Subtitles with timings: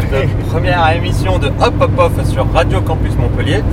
[0.00, 3.64] cette première émission de Hop Hop Off sur Radio Campus Montpellier.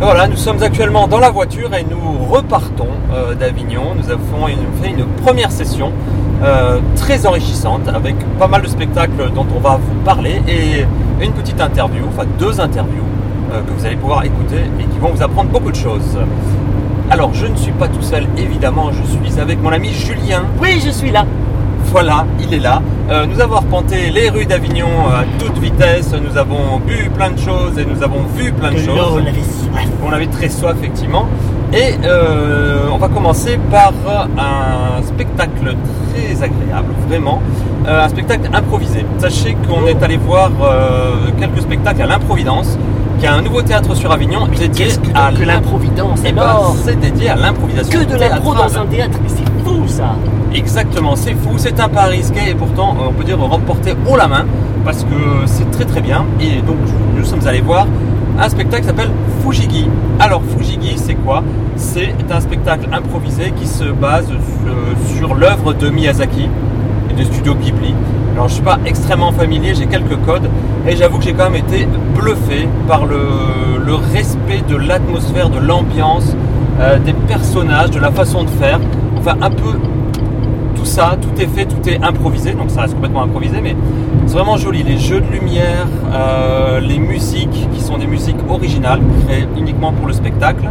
[0.00, 3.94] Voilà, nous sommes actuellement dans la voiture et nous repartons euh, d'Avignon.
[3.96, 4.46] Nous avons
[4.80, 5.92] fait une première session
[6.42, 10.86] euh, très enrichissante avec pas mal de spectacles dont on va vous parler et
[11.22, 13.04] une petite interview, enfin deux interviews
[13.52, 16.18] euh, que vous allez pouvoir écouter et qui vont vous apprendre beaucoup de choses.
[17.10, 20.44] Alors, je ne suis pas tout seul, évidemment, je suis avec mon ami Julien.
[20.62, 21.26] Oui, je suis là.
[21.90, 22.82] Voilà, il est là.
[23.10, 26.12] Euh, nous avons arpenté les rues d'Avignon à toute vitesse.
[26.12, 29.14] Nous avons bu plein de choses et nous avons vu plein de choses.
[29.14, 29.88] on avait soif.
[30.06, 31.26] On avait très soif, effectivement.
[31.72, 33.92] Et euh, on va commencer par
[34.38, 35.76] un spectacle
[36.12, 37.40] très agréable, vraiment.
[37.86, 39.06] Euh, un spectacle improvisé.
[39.18, 40.50] Sachez qu'on est allé voir
[41.38, 42.78] quelques spectacles à l'Improvidence,
[43.18, 46.44] qui est un nouveau théâtre sur Avignon dédié que, à l'improvidence Eh ben,
[46.84, 47.98] c'est dédié à l'improvisation.
[47.98, 49.47] Que de l'impro dans un théâtre, mais c'est
[49.86, 50.16] ça
[50.54, 54.26] Exactement, c'est fou, c'est un pari risqué et pourtant on peut dire remporté haut la
[54.26, 54.44] main
[54.84, 56.24] parce que c'est très très bien.
[56.40, 56.76] Et donc
[57.16, 57.86] nous sommes allés voir
[58.40, 59.10] un spectacle qui s'appelle
[59.42, 59.86] Fujigi.
[60.18, 61.42] Alors Fujigi c'est quoi?
[61.76, 66.48] C'est un spectacle improvisé qui se base euh, sur l'œuvre de Miyazaki
[67.10, 67.94] et des studios Ghibli.
[68.34, 70.48] Alors je suis pas extrêmement familier, j'ai quelques codes
[70.86, 73.18] et j'avoue que j'ai quand même été bluffé par le,
[73.84, 76.36] le respect de l'atmosphère, de l'ambiance,
[76.80, 78.78] euh, des personnages, de la façon de faire.
[79.18, 79.78] Enfin un peu
[80.76, 83.74] tout ça, tout est fait, tout est improvisé, donc ça reste complètement improvisé, mais
[84.26, 84.84] c'est vraiment joli.
[84.84, 90.06] Les jeux de lumière, euh, les musiques qui sont des musiques originales, créées uniquement pour
[90.06, 90.70] le spectacle,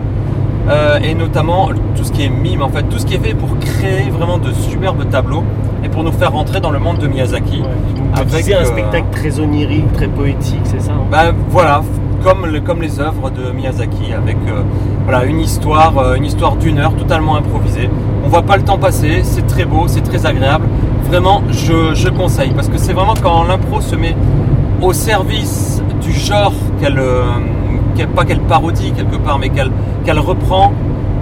[0.70, 3.34] euh, et notamment tout ce qui est mime, en fait, tout ce qui est fait
[3.34, 5.44] pour créer vraiment de superbes tableaux
[5.84, 7.64] et pour nous faire rentrer dans le monde de Miyazaki.
[8.16, 11.06] Avec, C'est un euh, spectacle très onirique, très poétique, c'est ça hein?
[11.12, 11.84] Ben voilà,
[12.24, 14.62] comme, le- comme les œuvres de Miyazaki, avec euh,
[15.06, 17.90] voilà, une histoire, euh, une histoire d'une heure totalement improvisée.
[18.26, 20.66] On voit pas le temps passer, c'est très beau, c'est très agréable.
[21.10, 24.16] Vraiment, je, conseille parce que c'est vraiment quand l'impro se met
[24.82, 27.24] au service du genre qu'elle, euh,
[27.96, 29.72] qu'elle- pas qu'elle parodie quelque part, mais qu'elle,
[30.06, 30.74] qu'elle reprend.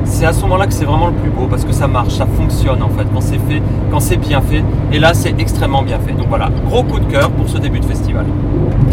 [0.07, 2.27] C'est à ce moment-là que c'est vraiment le plus beau parce que ça marche, ça
[2.27, 3.59] fonctionne en fait quand c'est fait,
[3.91, 4.63] quand c'est bien fait.
[4.91, 6.13] Et là, c'est extrêmement bien fait.
[6.13, 8.25] Donc voilà, gros coup de cœur pour ce début de festival.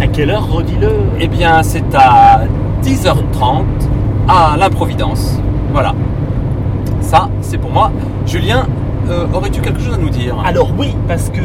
[0.03, 0.91] À quelle heure, redis-le
[1.21, 2.41] Eh bien, c'est à
[2.83, 3.63] 10h30
[4.27, 5.39] à l'improvidence.
[5.73, 5.95] Voilà.
[7.01, 7.93] Ça, c'est pour moi.
[8.27, 8.67] Julien,
[9.09, 10.35] euh, aurais-tu quelque chose à nous dire?
[10.45, 11.41] Alors oui, parce que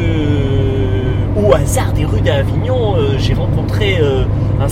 [1.36, 4.24] au hasard des rues d'Avignon, euh, j'ai rencontré euh,
[4.64, 4.68] euh, un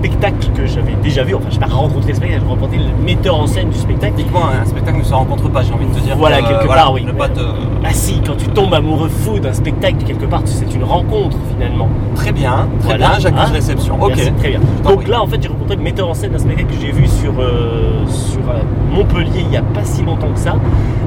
[0.00, 1.34] spectacle que j'avais déjà vu.
[1.34, 4.14] Enfin, je n'ai pas rencontré le spectacle, j'ai rencontré le metteur en scène du spectacle.
[4.18, 6.16] Uniquement un spectacle ne se rencontre pas, j'ai envie de te dire.
[6.16, 7.06] Voilà, que, quelque voilà, part, oui.
[7.18, 7.40] Pas te...
[7.84, 11.88] Ah si, quand tu tombes amoureux fou d'un spectacle, quelque part, c'est une rencontre finalement.
[12.14, 13.52] Très bien, très Voilà, bien, j'accuse hein.
[13.52, 13.94] réception.
[14.00, 14.12] Ok.
[14.16, 14.60] Merci, très bien.
[14.84, 17.06] Donc là, en fait, j'ai rencontré le metteur en scène d'un spectacle que j'ai vu
[17.06, 20.56] sur, euh, sur euh, Montpellier il n'y a pas si longtemps que ça.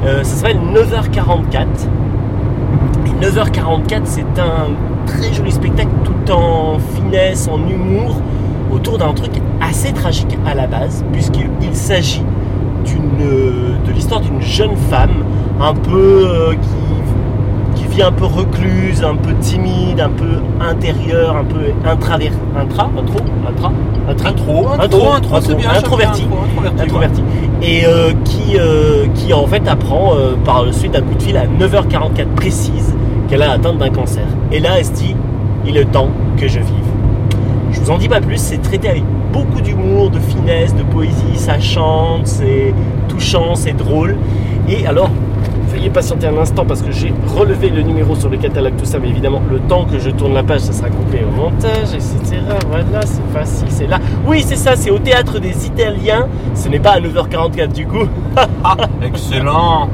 [0.05, 1.65] Euh, ça s'appelle 9h44.
[3.07, 4.67] Et 9h44, c'est un
[5.07, 8.15] très joli spectacle tout en finesse, en humour,
[8.73, 12.23] autour d'un truc assez tragique à la base, puisqu'il s'agit
[12.85, 15.23] d'une, euh, de l'histoire d'une jeune femme
[15.61, 16.53] un peu euh,
[17.75, 22.31] qui, qui vit un peu recluse, un peu timide, un peu intérieure, un peu intravers,
[22.57, 23.71] intra, intro, intra,
[24.09, 25.69] intra, Intro, intro, intro, intro, bien.
[25.69, 27.23] introverti, introverti, introverti,
[27.61, 30.11] et euh, qui, euh, qui en fait apprend
[30.43, 32.93] par le suite d'un coup de fil à 9h44 précise
[33.29, 34.25] qu'elle a atteinte d'un cancer.
[34.51, 35.15] Et là, elle se dit,
[35.65, 36.92] il est temps que je vive.
[37.83, 41.35] Je vous en dis pas plus, c'est traité avec beaucoup d'humour, de finesse, de poésie,
[41.35, 42.73] ça chante, c'est
[43.09, 44.15] touchant, c'est drôle.
[44.69, 45.09] Et alors,
[45.67, 48.99] veuillez patienter un instant parce que j'ai relevé le numéro sur le catalogue, tout ça,
[48.99, 52.39] mais évidemment, le temps que je tourne la page, ça sera coupé au montage, etc.
[52.69, 53.99] Voilà, c'est facile, c'est là.
[54.25, 56.27] Oui, c'est ça, c'est au théâtre des Italiens.
[56.55, 58.07] Ce n'est pas à 9h44 du coup.
[59.03, 59.89] Excellent.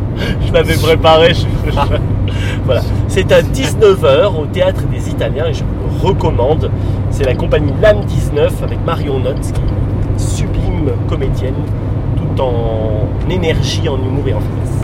[0.46, 1.34] Je l'avais préparé.
[1.34, 1.76] je- je-
[2.66, 2.82] voilà.
[3.08, 6.70] C'est à 19h au théâtre des Italiens et je vous le recommande.
[7.19, 11.54] C'est la compagnie Lame 19 avec Marion Notz, qui est sublime comédienne,
[12.16, 14.80] tout en énergie, en humour et en finesse.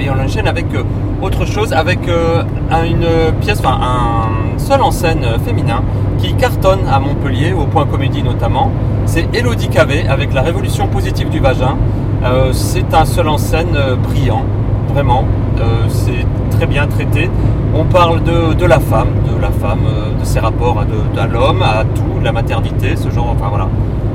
[0.00, 0.82] Et on enchaîne avec euh,
[1.22, 3.06] autre chose, avec euh, un- une
[3.40, 5.82] pièce, enfin un seul en scène euh, féminin
[6.24, 8.70] qui cartonne à Montpellier, au Point Comédie notamment.
[9.06, 11.76] C'est Elodie Cavé avec La Révolution positive du vagin.
[12.24, 14.42] Euh, c'est un seul en scène euh, brillant,
[14.88, 15.24] vraiment.
[15.60, 16.24] Euh, c'est
[16.56, 17.28] très bien traité.
[17.74, 19.80] On parle de, de la femme, de la femme,
[20.18, 23.68] de ses rapports à, de- l'homme, à tout, la maternité, ce genre, enfin voilà.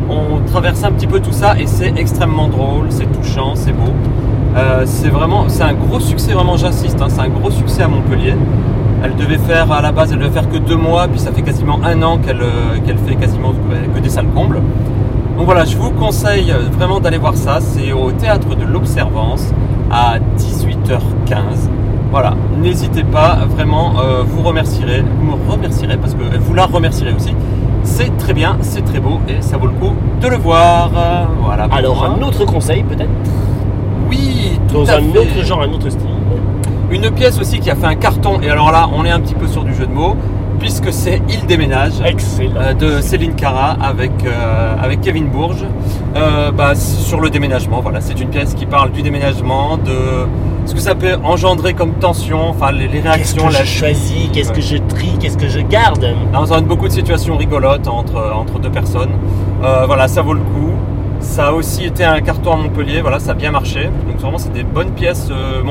[0.09, 3.91] On traverse un petit peu tout ça et c'est extrêmement drôle, c'est touchant, c'est beau.
[4.85, 8.33] C'est vraiment, c'est un gros succès, vraiment j'insiste, hein, c'est un gros succès à Montpellier.
[9.03, 11.41] Elle devait faire à la base, elle devait faire que deux mois, puis ça fait
[11.41, 13.53] quasiment un an qu'elle euh, qu'elle fait quasiment
[13.95, 14.61] que des salles combles.
[15.37, 17.59] Donc voilà, je vous conseille vraiment d'aller voir ça.
[17.61, 19.53] C'est au théâtre de l'Observance
[19.89, 21.69] à 18h15.
[22.11, 27.13] Voilà, n'hésitez pas, vraiment, euh, vous remercierez, vous me remercierez parce que vous la remercierez
[27.13, 27.33] aussi.
[27.83, 30.89] C'est très bien, c'est très beau et ça vaut le coup de le voir.
[31.41, 31.67] Voilà.
[31.71, 33.09] Alors, un autre conseil peut-être?
[34.09, 35.19] Oui, tout Dans à un fait.
[35.19, 36.07] autre genre, un autre style.
[36.91, 39.35] Une pièce aussi qui a fait un carton, et alors là, on est un petit
[39.35, 40.15] peu sur du jeu de mots,
[40.59, 41.93] puisque c'est Il déménage.
[42.03, 42.51] Excellent.
[42.57, 45.63] euh, de Céline Cara avec, euh, avec Kevin Bourges
[46.15, 47.79] euh, bah, sur le déménagement.
[47.81, 50.27] Voilà, c'est une pièce qui parle du déménagement, de
[50.65, 53.79] ce que ça peut engendrer comme tension, enfin les, les Qu'est-ce réactions, que la je
[53.79, 56.05] choisis Qu'est-ce que je trie Qu'est-ce que je garde?
[56.33, 59.11] On donne beaucoup de situations rigolotes entre, entre deux personnes.
[59.63, 60.71] Euh, voilà, ça vaut le coup.
[61.21, 63.89] Ça a aussi été un carton à Montpellier, voilà, ça a bien marché.
[64.07, 65.61] Donc vraiment, c'est des bonnes pièces euh,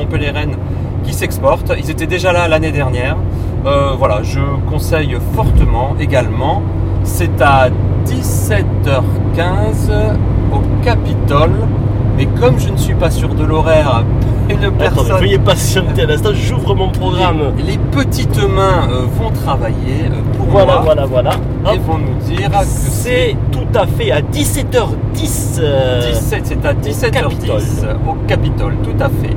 [1.09, 1.73] qui s'exportent.
[1.77, 3.17] Ils étaient déjà là l'année dernière.
[3.65, 4.39] Euh, voilà, je
[4.69, 6.61] conseille fortement également.
[7.03, 7.69] C'est à
[8.05, 9.89] 17h15
[10.53, 11.51] au Capitole.
[12.17, 14.03] Mais comme je ne suis pas sûr de l'horaire,
[14.49, 17.53] une personne veuillez patienter à l'instant, j'ouvre mon programme.
[17.57, 21.31] les, les petites mains euh, vont travailler euh, pour Voilà, moi voilà, voilà.
[21.73, 21.85] et Hop.
[21.87, 25.59] vont nous dire que C'est tout à fait à 17h10.
[25.61, 27.61] euh, 17, c'est à 17h10 Capitole.
[28.05, 29.33] au Capitole, tout à fait.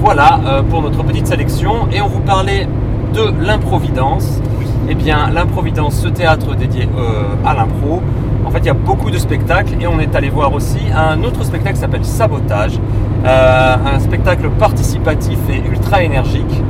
[0.00, 1.86] Voilà euh, pour notre petite sélection.
[1.92, 2.66] Et on vous parlait
[3.14, 4.40] de l'improvidence.
[4.88, 8.00] Eh bien, l'improvidence, ce théâtre dédié euh, à l'impro.
[8.46, 11.22] En fait, il y a beaucoup de spectacles et on est allé voir aussi un
[11.22, 12.80] autre spectacle qui s'appelle Sabotage.
[13.26, 16.62] Euh, un spectacle participatif et ultra énergique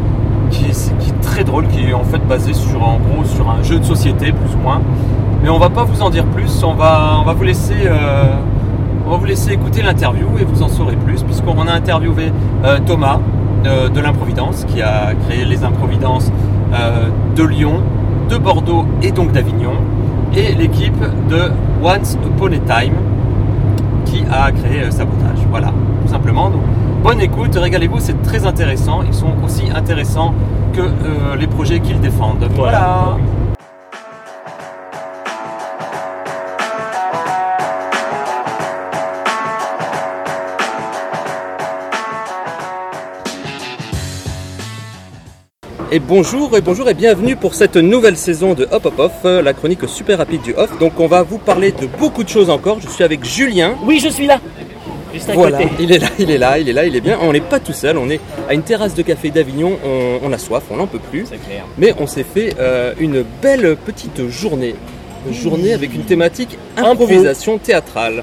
[0.51, 3.49] qui est, qui est très drôle, qui est en fait basé sur, en gros, sur
[3.49, 4.81] un jeu de société, plus ou moins.
[5.43, 7.87] Mais on va pas vous en dire plus, on va, on va vous laisser.
[7.87, 8.35] euh,
[9.07, 12.33] on va vous laisser écouter l'interview et vous en saurez plus, puisqu'on a interviewé
[12.65, 13.19] euh, Thomas
[13.67, 16.31] euh, de l'Improvidence, qui a créé les Improvidences
[16.75, 17.83] euh, de Lyon,
[18.29, 19.73] de Bordeaux et donc d'Avignon,
[20.35, 21.51] et l'équipe de
[21.83, 22.95] Once Upon a Time,
[24.05, 25.39] qui a créé Sabotage.
[25.51, 25.73] Voilà,
[26.05, 26.51] tout simplement.
[26.51, 26.63] Donc,
[27.03, 29.03] bonne écoute, régalez-vous, c'est très intéressant.
[29.03, 30.35] Ils sont aussi intéressants
[30.73, 30.83] que
[31.37, 32.49] les projets qu'ils défendent.
[32.55, 33.17] voilà.
[45.93, 49.43] Et bonjour et bonjour et bienvenue pour cette nouvelle saison de Hop Hop Off, euh,
[49.43, 50.79] la chronique super rapide du off.
[50.79, 52.79] Donc on va vous parler de beaucoup de choses encore.
[52.81, 53.75] Je suis avec Julien.
[53.85, 54.41] Oui, je suis là.
[55.13, 55.71] Juste à Voilà, côté.
[55.81, 57.19] il est là, il est là, il est là, il est bien.
[57.21, 60.33] On n'est pas tout seul, on est à une terrasse de café d'Avignon, on, on
[60.33, 61.27] a soif, on n'en peut plus.
[61.29, 61.65] C'est clair.
[61.77, 64.77] Mais on s'est fait euh, une belle petite journée.
[65.27, 68.23] Une journée avec une thématique improvisation théâtrale.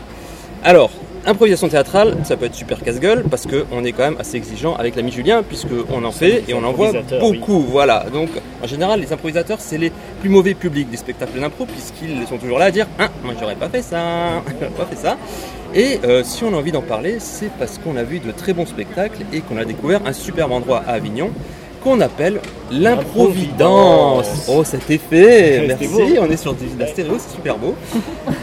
[0.63, 0.89] Alors,
[1.27, 4.95] improvisation théâtrale, ça peut être super casse-gueule parce qu'on est quand même assez exigeant avec
[4.95, 7.59] l'ami Julien puisqu'on en fait et on en voit beaucoup.
[7.59, 8.05] Voilà.
[8.11, 8.29] Donc,
[8.63, 9.91] en général, les improvisateurs, c'est les
[10.21, 13.55] plus mauvais publics des spectacles d'impro puisqu'ils sont toujours là à dire Hein, Moi, j'aurais
[13.55, 15.17] pas fait ça, j'aurais pas fait ça.
[15.75, 18.53] Et euh, si on a envie d'en parler, c'est parce qu'on a vu de très
[18.53, 21.31] bons spectacles et qu'on a découvert un superbe endroit à Avignon
[21.83, 22.41] qu'on appelle
[22.71, 24.47] l'improvidence.
[24.49, 25.87] Oh, cet effet, C'était merci.
[25.87, 26.21] beau.
[26.21, 27.75] On est sur de la stéréo, c'est super beau.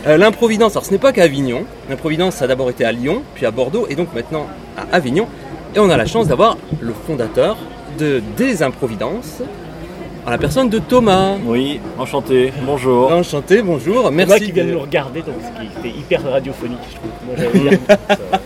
[0.06, 1.64] Euh, l'improvidence, alors ce n'est pas qu'à Avignon.
[1.88, 5.26] L'improvidence, ça a d'abord été à Lyon, puis à Bordeaux, et donc maintenant à Avignon.
[5.74, 7.56] Et on a la chance d'avoir le fondateur
[7.98, 9.40] de des improvidences,
[10.26, 11.36] en la personne de Thomas.
[11.46, 13.10] Oui, enchanté, bonjour.
[13.12, 14.44] Enchanté, bonjour, Merci merci.
[14.46, 17.56] qui vient de nous regarder, donc ce qui était hyper radiophonique, je trouve.
[17.62, 17.70] Moi,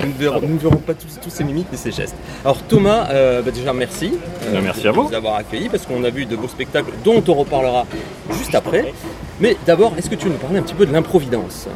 [0.00, 2.16] Nous ne verrons, nous ne verrons pas tous, tous ces mimiques et ces gestes.
[2.44, 4.12] Alors Thomas, euh, bah déjà merci.
[4.52, 5.08] Bah, merci de à vous.
[5.08, 7.86] nous avoir accueillis parce qu'on a vu de beaux spectacles dont on reparlera
[8.32, 8.92] juste après.
[9.40, 11.66] Mais d'abord, est-ce que tu veux nous parler un petit peu de l'improvidence?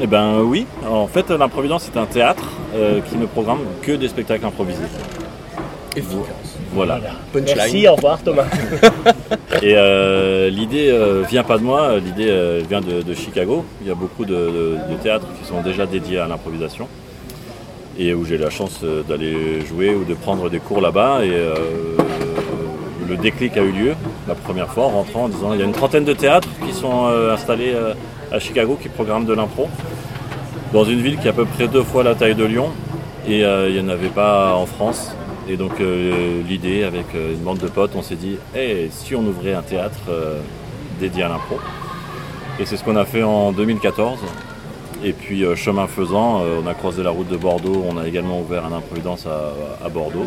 [0.00, 4.08] Eh ben oui, en fait l'improvidence c'est un théâtre euh, qui ne programme que des
[4.08, 4.82] spectacles improvisés.
[5.96, 6.58] Efficace.
[6.72, 6.98] Voilà.
[6.98, 7.14] Voilà.
[7.32, 7.56] Punchline.
[7.56, 8.46] Merci, au revoir Thomas.
[9.62, 13.64] Et euh, l'idée euh, vient pas de moi, l'idée euh, vient de, de Chicago.
[13.80, 16.88] Il y a beaucoup de, de- de théâtres qui sont déjà dédiés à l'improvisation
[17.98, 21.24] et où j'ai la chance euh, d'aller jouer ou de prendre des cours là-bas.
[21.24, 21.54] Et euh,
[23.08, 23.94] le déclic a eu lieu
[24.26, 26.72] la première fois en rentrant en disant il y a une trentaine de théâtres qui
[26.72, 27.74] sont euh, installés
[28.32, 29.68] à Chicago qui programment de l'impro
[30.72, 32.70] dans une ville qui est à peu près deux fois la taille de Lyon
[33.28, 35.14] et il n'y en avait pas en France.
[35.48, 35.72] Et donc
[36.48, 40.00] l'idée avec une bande de potes, on s'est dit, Eh, si on ouvrait un théâtre
[40.98, 41.58] dédié à l'impro?
[42.58, 44.18] Et c'est ce qu'on a fait en 2014.
[45.04, 48.08] Et puis euh, chemin faisant, euh, on a croisé la route de Bordeaux, on a
[48.08, 50.26] également ouvert un improvidence à, à Bordeaux.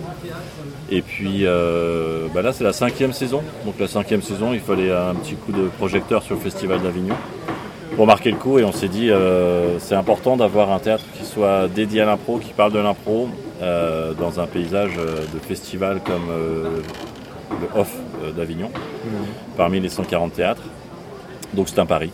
[0.91, 3.41] Et puis euh, bah là c'est la cinquième saison.
[3.65, 7.15] Donc la cinquième saison, il fallait un petit coup de projecteur sur le Festival d'Avignon
[7.97, 11.25] pour marquer le coup et on s'est dit euh, c'est important d'avoir un théâtre qui
[11.25, 13.27] soit dédié à l'impro, qui parle de l'impro
[13.61, 16.81] euh, dans un paysage de festival comme euh,
[17.49, 17.91] le off
[18.35, 18.69] d'Avignon,
[19.57, 20.61] parmi les 140 théâtres.
[21.53, 22.11] Donc c'est un pari.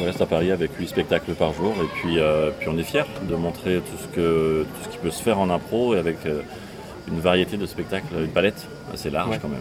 [0.00, 2.82] On reste à Paris avec 8 spectacles par jour et puis, euh, puis on est
[2.82, 5.98] fiers de montrer tout ce, que, tout ce qui peut se faire en impro et
[5.98, 6.40] avec euh,
[7.08, 9.38] une variété de spectacles, une palette assez large Ouais.
[9.40, 9.60] quand même.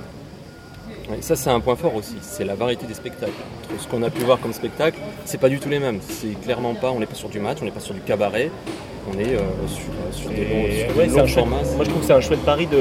[1.10, 3.32] Ouais, ça c'est un point fort aussi, c'est la variété des spectacles.
[3.74, 6.00] Entre ce qu'on a pu voir comme spectacle, c'est pas du tout les mêmes.
[6.02, 8.50] C'est clairement pas, on n'est pas sur du match, on n'est pas sur du cabaret,
[9.14, 11.46] on est euh, sur, sur des longs, Et sur ouais, des c'est un longs chouette-
[11.46, 11.64] formats.
[11.76, 12.78] moi je trouve que c'est un chouette pari de,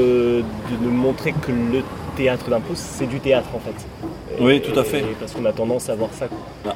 [0.71, 1.83] de, de montrer que le
[2.17, 4.00] théâtre d'impro c'est du théâtre en fait.
[4.41, 5.05] Et- Oui, tout à fait.
[5.19, 6.27] parce qu'on a tendance à voir ça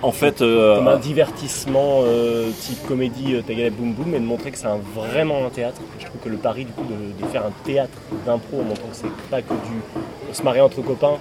[0.03, 4.51] En fait, euh, comme un divertissement euh, type comédie euh, Boum Boum et de montrer
[4.51, 5.81] que c'est un- vraiment un théâtre.
[5.99, 8.89] Je trouve que le pari du coup de, de faire un théâtre d'impro en montrant
[8.89, 9.81] que c'est pas que du
[10.31, 11.15] on se marrer entre copains,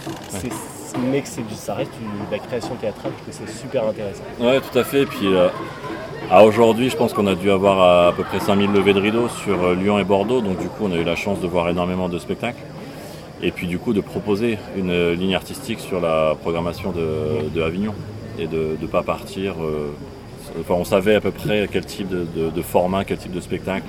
[1.11, 3.87] mais que c'est du, ça reste de la création théâtrale, je trouve que c'est super
[3.87, 4.23] intéressant.
[4.39, 5.01] Ouais, tout à fait.
[5.01, 5.49] Et puis, euh,
[6.31, 8.99] à aujourd'hui, je pense qu'on a dû avoir à, à peu près 5000 levées de
[8.99, 10.41] rideaux sur euh, Lyon et Bordeaux.
[10.41, 12.61] Donc, du coup, on a eu la chance de voir énormément de spectacles.
[13.41, 17.93] Et puis, du coup, de proposer une ligne artistique sur la programmation de, Avignon.
[18.39, 19.55] Et de ne pas partir.
[19.61, 19.91] euh,
[20.59, 23.85] enfin, on savait à peu près quel type de, format, quel type de spectacle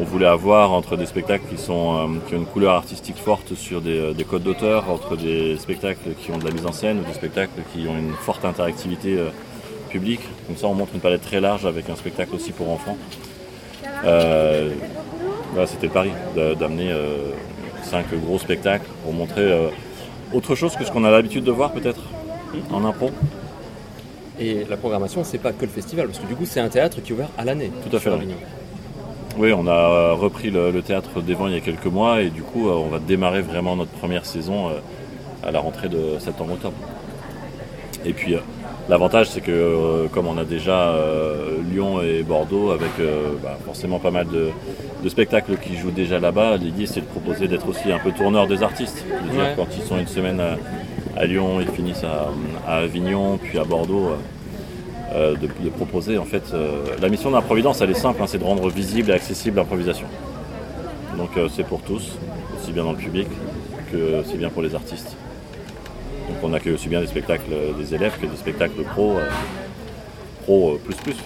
[0.00, 3.54] on voulait avoir entre des spectacles qui, sont, euh, qui ont une couleur artistique forte
[3.54, 6.72] sur des, euh, des codes d'auteur, entre des spectacles qui ont de la mise en
[6.72, 9.18] scène ou des spectacles qui ont une forte interactivité
[9.90, 10.22] publique.
[10.48, 12.96] Comme ça, on montre une palette très large avec un spectacle aussi pour enfants.
[14.02, 16.92] Voilà, C'était le pari d'a- d'amener
[17.84, 19.68] cinq gros spectacles pour montrer euh,
[20.32, 22.00] autre chose que ce qu'on a l'habitude de voir peut-être
[22.72, 23.10] en impro.
[24.40, 27.00] Et la programmation, c'est pas que le festival, parce que du coup, c'est un théâtre
[27.02, 27.70] qui est ouvert à l'année.
[27.88, 28.10] Tout à fait,
[29.38, 29.52] oui.
[29.52, 32.42] On a repris le, le théâtre des Vents il y a quelques mois et du
[32.42, 34.72] coup, euh, on va démarrer vraiment notre première saison euh,
[35.46, 36.76] à la rentrée de septembre-octobre.
[38.04, 38.40] Et puis, euh,
[38.88, 43.58] l'avantage, c'est que euh, comme on a déjà euh, Lyon et Bordeaux avec euh, bah,
[43.64, 44.50] forcément pas mal de,
[45.02, 48.46] de spectacles qui jouent déjà là-bas, l'idée c'est de proposer d'être aussi un peu tourneur
[48.46, 49.04] des artistes.
[49.24, 49.54] De dire Ouais.
[49.56, 50.56] quand ils sont une semaine à,
[51.20, 52.28] à Lyon, ils finissent à,
[52.70, 54.10] à Avignon, puis à Bordeaux.
[55.14, 56.42] de, de proposer en fait
[57.00, 60.08] la mission d'improvidence elle est simple hein, c'est de rendre visible et accessible l'improvisation
[61.16, 62.18] donc c'est pour tous
[62.56, 63.28] aussi bien dans le public
[63.92, 65.16] que aussi bien pour les artistes
[66.28, 69.28] donc on accueille aussi bien des spectacles euh, des élèves que des spectacles pro euh,
[70.42, 71.16] pro euh, plus plus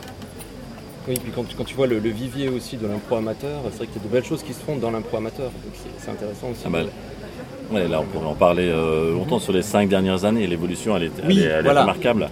[1.08, 3.78] Oui, puis quand, tu- quand tu vois le, le vivier aussi de l'impro amateur, c'est
[3.78, 5.46] vrai qu'il y a de belles choses qui se font dans l'impro amateur.
[5.46, 6.62] Donc c'est- intéressant aussi.
[6.66, 10.96] Ah ouais, là on pourrait en parler euh, longtemps sur les cinq dernières années l'évolution
[10.96, 11.82] elle est, elle est- elle est voilà.
[11.82, 12.28] remarquable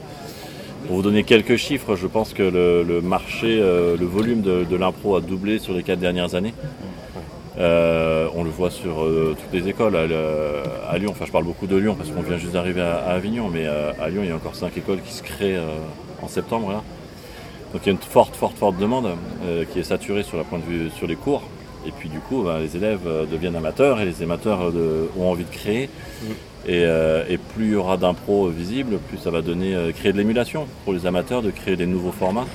[0.87, 4.63] pour vous donner quelques chiffres, je pense que le, le marché, euh, le volume de,
[4.63, 6.55] de l'impro a doublé sur les quatre dernières années.
[7.59, 9.97] Euh, on le voit sur euh, toutes les écoles.
[9.97, 13.13] À, Lyon, enfin je parle beaucoup de Lyon parce qu'on vient juste d'arriver à, à
[13.15, 15.59] Avignon, mais euh, à Lyon il y a encore cinq écoles qui se créent
[16.23, 16.71] en septembre.
[16.71, 16.83] Là.
[17.73, 19.09] Donc il y a une forte, forte, forte demande
[19.73, 21.43] qui est saturée sur, la point de vue, sur les cours.
[21.87, 25.45] Et puis du coup, ben, les élèves deviennent amateurs et les amateurs de- ont envie
[25.45, 25.89] de créer.
[26.69, 30.19] Et, euh, et plus il y aura d'impro visible, plus ça va donner créer de
[30.19, 32.47] l'émulation pour les amateurs de créer des nouveaux formats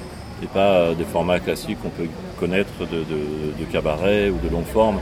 [0.43, 2.07] et pas euh, des formats classiques qu'on peut
[2.39, 4.99] connaître de, de- de cabaret ou de longue forme.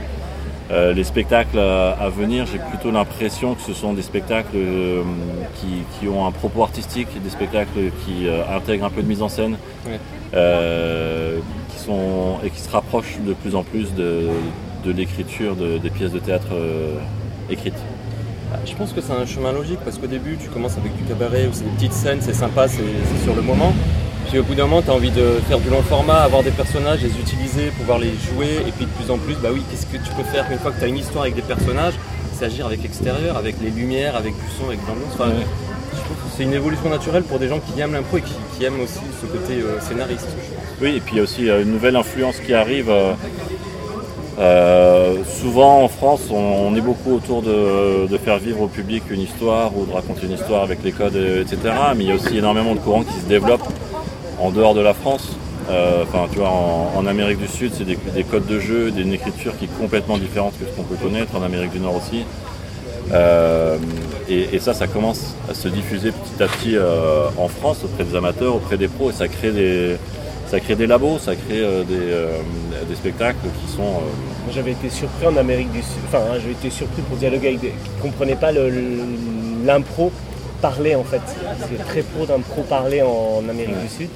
[0.70, 5.02] Euh, les spectacles à, à venir, j'ai plutôt l'impression que ce sont des spectacles euh,
[5.56, 5.66] qui,
[5.98, 9.28] qui ont un propos artistique, des spectacles qui euh, intègrent un peu de mise en
[9.28, 9.56] scène,
[9.86, 9.98] Ouais.
[11.72, 14.28] qui sont et qui se rapprochent de plus en plus de,
[14.84, 16.48] de l'écriture de- des pièces de théâtre
[17.50, 17.74] écrites.
[18.52, 21.02] Bah, Je pense que c'est un chemin logique parce qu'au début, tu commences avec du
[21.04, 22.82] cabaret où c'est des petites scènes, c'est sympa, c'est
[23.24, 23.72] sur le moment.
[24.30, 26.52] Puis au bout d'un moment, tu as envie de faire du long format, avoir des
[26.52, 28.58] personnages, les utiliser, pouvoir les jouer.
[28.66, 30.70] Et puis de plus en plus, bah oui, qu'est-ce que tu peux faire une fois
[30.70, 31.94] que tu as une histoire avec des personnages?
[32.38, 35.12] C'est agir avec l'extérieur, avec les lumières, avec du son, avec de l'ambiance.
[35.14, 35.44] Enfin, Ouais.
[35.92, 38.32] Je trouve que c'est une évolution naturelle pour des gens qui aiment l'impro et qui,
[38.56, 40.28] qui aiment aussi ce côté euh, scénariste.
[40.80, 42.88] Oui, et puis il y a aussi euh, une nouvelle influence qui arrive.
[42.88, 43.12] euh,
[44.38, 49.02] euh, souvent en France, on, on est beaucoup autour de, de faire vivre au public
[49.10, 51.58] une histoire ou de raconter une histoire avec les codes, etc.
[51.96, 53.68] Mais il y a aussi énormément de courants qui se développent
[54.40, 55.36] en dehors de la France.
[55.70, 56.04] Euh,
[56.96, 60.18] en, Amérique du Sud, c'est des, des codes de jeu, d'une écriture qui est complètement
[60.18, 61.36] différente que ce qu'on peut connaître.
[61.36, 62.24] En Amérique du Nord aussi.
[63.12, 63.76] Euh,
[64.28, 68.14] et, ça, ça commence à se diffuser petit à petit euh, en France auprès des
[68.16, 74.00] amateurs, auprès des pros, et ça crée des, labos, ça crée des, spectacles qui sont.
[74.52, 77.60] J'avais été surpris en Amérique du Sud, enfin hein, j'ai été surpris pour dialoguer avec
[77.60, 80.12] des qui ne comprenaient pas l'impro
[80.60, 81.20] parlé en fait.
[81.68, 83.82] C'est très pro d'impro parlé en Amérique Ouais.
[83.82, 84.08] du Sud.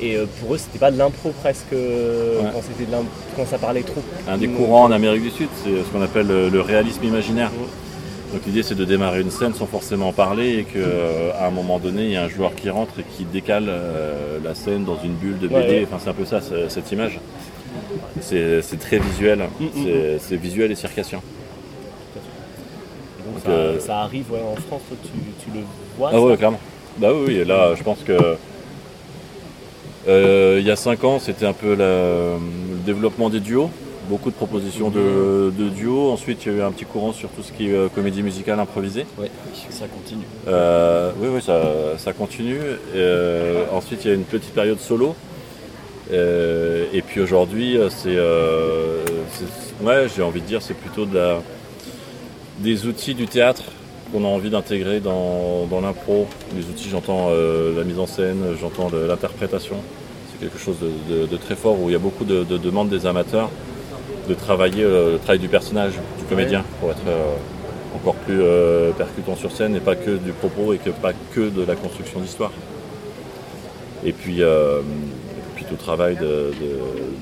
[0.00, 2.48] Et euh, pour eux, c'était pas de l'impro presque euh, Ouais.
[2.52, 2.96] quand, c'était de
[3.34, 4.02] quand ça parlait trop.
[4.28, 7.50] un des courants en Amérique du Sud, c'est ce qu'on appelle le, le réalisme imaginaire.
[8.32, 12.02] Donc l'idée c'est de démarrer une scène sans forcément parler et qu'à un moment donné
[12.06, 15.14] il y a un joueur qui rentre et qui décale euh, la scène dans une
[15.14, 15.54] bulle de BD.
[15.60, 15.86] Ouais, ouais.
[15.90, 17.18] Enfin c'est un peu ça cette image.
[18.20, 21.20] C'est très visuel, Mm, mm, c'est c'est visuel et circassien.
[23.24, 25.08] Donc, Ça, euh, ça arrive en France, tu,
[25.44, 25.62] tu le
[26.12, 26.60] Ah ouais, clairement.
[26.98, 28.36] Bah oui, oui, et là, je pense que
[30.08, 33.70] euh, il y a 5 ans, c'était un peu la- le développement des duos.
[34.08, 36.12] Beaucoup de propositions de, de duos.
[36.12, 38.22] Ensuite, il y a eu un petit courant sur tout ce qui est euh, comédie
[38.22, 39.04] musicale improvisée.
[39.18, 39.30] Ouais.
[39.70, 40.22] Ça continue.
[40.46, 41.60] Euh, oui, oui, ça,
[41.98, 42.60] ça continue.
[43.72, 45.16] Ensuite, il y a une petite période solo.
[46.12, 48.16] Et puis aujourd'hui, c'est,
[49.32, 51.40] c'est- ouais, j'ai envie de dire, c'est plutôt de la,
[52.60, 53.64] des outils du théâtre
[54.12, 56.26] qu'on a envie d'intégrer dans, dans l'impro.
[56.56, 59.76] Les outils, j'entends euh, la mise en scène, j'entends l'interprétation.
[60.32, 62.56] C'est quelque chose de, de- de très fort où il y a beaucoup de, de
[62.58, 63.50] demandes des amateurs
[64.28, 67.34] de travailler euh, le travail du personnage, du comédien, pour être euh,
[67.94, 68.40] encore plus
[68.98, 72.20] percutant sur scène et pas que du propos et que pas que de la construction
[72.20, 72.52] d'histoire.
[74.04, 74.42] Et puis,
[75.54, 76.52] puis tout le travail de,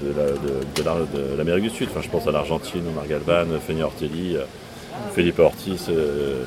[0.02, 1.88] de- l'Amérique du Sud.
[1.90, 4.36] Enfin, je pense à l'Argentine, Omar Galvan, Fenia Ortelli,
[5.12, 5.86] Felipe Ortiz.
[5.90, 6.42] euh,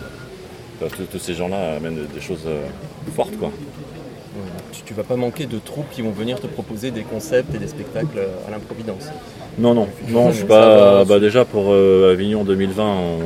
[0.79, 2.65] tous- tous ces gens-là amènent des choses euh,
[3.15, 3.37] fortes.
[3.37, 3.51] Quoi.
[4.71, 7.57] Tu, tu vas pas manquer de troupes qui vont venir te proposer des concepts et
[7.57, 9.05] des spectacles à l'improvidence.
[9.57, 10.93] Non, non, non, je suis Ça pas.
[10.99, 13.17] va, bah, déjà pour euh, Avignon 2020, on-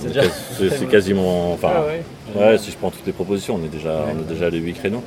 [0.00, 0.22] C'est déjà-
[0.58, 1.52] c'est c'est quasiment.
[1.52, 2.02] Enfin, Ah ouais.
[2.52, 4.72] Ouais, si je prends toutes les propositions, on est déjà, on a déjà les 8
[4.74, 5.02] créneaux.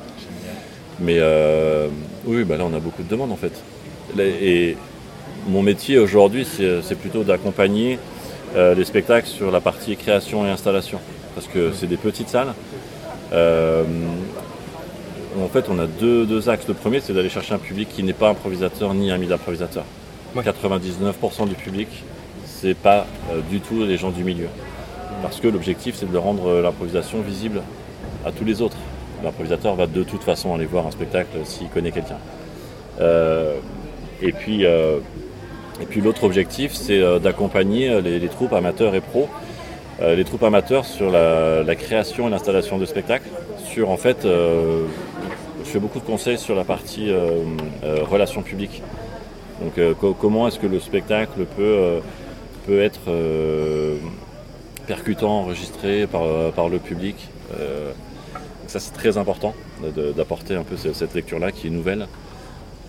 [1.00, 1.88] Mais euh,
[2.24, 3.52] oui, bah là, on a beaucoup de demandes en fait.
[4.18, 4.76] Et
[5.48, 7.98] mon métier aujourd'hui, c'est c'est plutôt d'accompagner
[8.56, 10.98] euh, les spectacles sur la partie création et installation.
[11.34, 12.54] Parce que c'est des petites salles.
[13.32, 13.84] Euh,
[15.42, 16.68] en fait, on a deux, deux axes.
[16.68, 19.84] Le premier, c'est d'aller chercher un public qui n'est pas improvisateur ni ami d'improvisateur.
[20.36, 20.42] Ouais.
[20.42, 21.88] 99% du public,
[22.44, 24.48] c'est pas euh, du tout les gens du milieu.
[25.22, 27.62] Parce que l'objectif, c'est de rendre euh, l'improvisation visible
[28.24, 28.76] à tous les autres.
[29.24, 32.18] L'improvisateur va de toute façon aller voir un spectacle s'il connaît quelqu'un.
[34.22, 39.28] Et puis, et puis l'autre objectif, c'est d'accompagner les, les troupes amateurs et pros,
[40.00, 43.28] euh, les troupes amateurs sur la, création et l'installation de spectacles,
[43.64, 44.84] sur en fait, euh,
[45.64, 47.42] je fais beaucoup de conseils sur la partie euh,
[48.10, 48.82] relations publiques.
[49.62, 52.00] Donc co- comment est-ce que le spectacle peut,
[52.66, 53.00] peut être
[54.86, 56.22] percutant, enregistré par,
[56.56, 57.16] par le public.
[58.66, 59.54] Ça c'est très important
[60.16, 62.08] d'apporter un peu ce- cette lecture-là qui est nouvelle.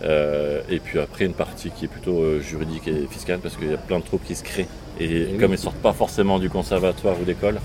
[0.03, 3.71] Euh, et puis après une partie qui est plutôt euh, juridique et fiscale parce qu'il
[3.71, 4.67] y a plein de troupes qui se créent.
[4.99, 5.37] Et, oui.
[5.39, 7.59] comme elles sortent pas forcément du conservatoire ou d'école,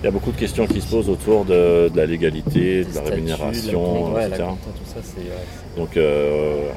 [0.00, 2.94] il y a beaucoup de questions qui se posent autour de, de la légalité, de
[2.94, 4.42] la rémunération, la, ouais, la etc.
[4.48, 5.80] compta, tout ça, c'est.
[5.80, 6.68] Donc, euh,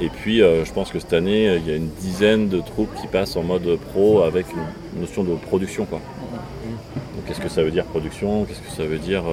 [0.00, 3.08] et puis, je pense que cette année, il y a une dizaine de troupes qui
[3.08, 5.86] passent en mode pro avec une notion de production.
[5.86, 5.98] Quoi.
[5.98, 8.44] Donc, qu'est-ce que ça veut dire production?
[8.44, 9.24] Qu'est-ce que ça veut dire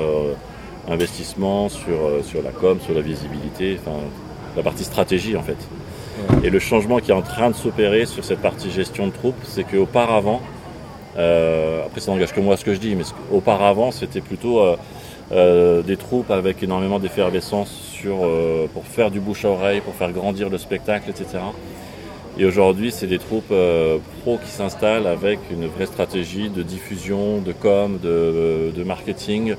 [0.89, 3.99] investissement sur, sur la com, sur la visibilité, enfin,
[4.55, 5.57] la partie stratégie en fait.
[6.43, 9.35] Et le changement qui est en train de s'opérer sur cette partie gestion de troupes,
[9.43, 10.41] c'est qu'auparavant,
[11.17, 14.75] euh, après ça n'engage que moi ce que je dis, mais auparavant c'était plutôt euh,
[15.31, 17.81] euh, des troupes avec énormément d'effervescence
[18.73, 21.39] pour faire du bouche à oreille, pour faire grandir le spectacle, etc.
[22.37, 23.51] Et aujourd'hui, c'est des troupes
[24.21, 29.55] pro qui s'installent avec une vraie stratégie de diffusion, de com, de, marketing.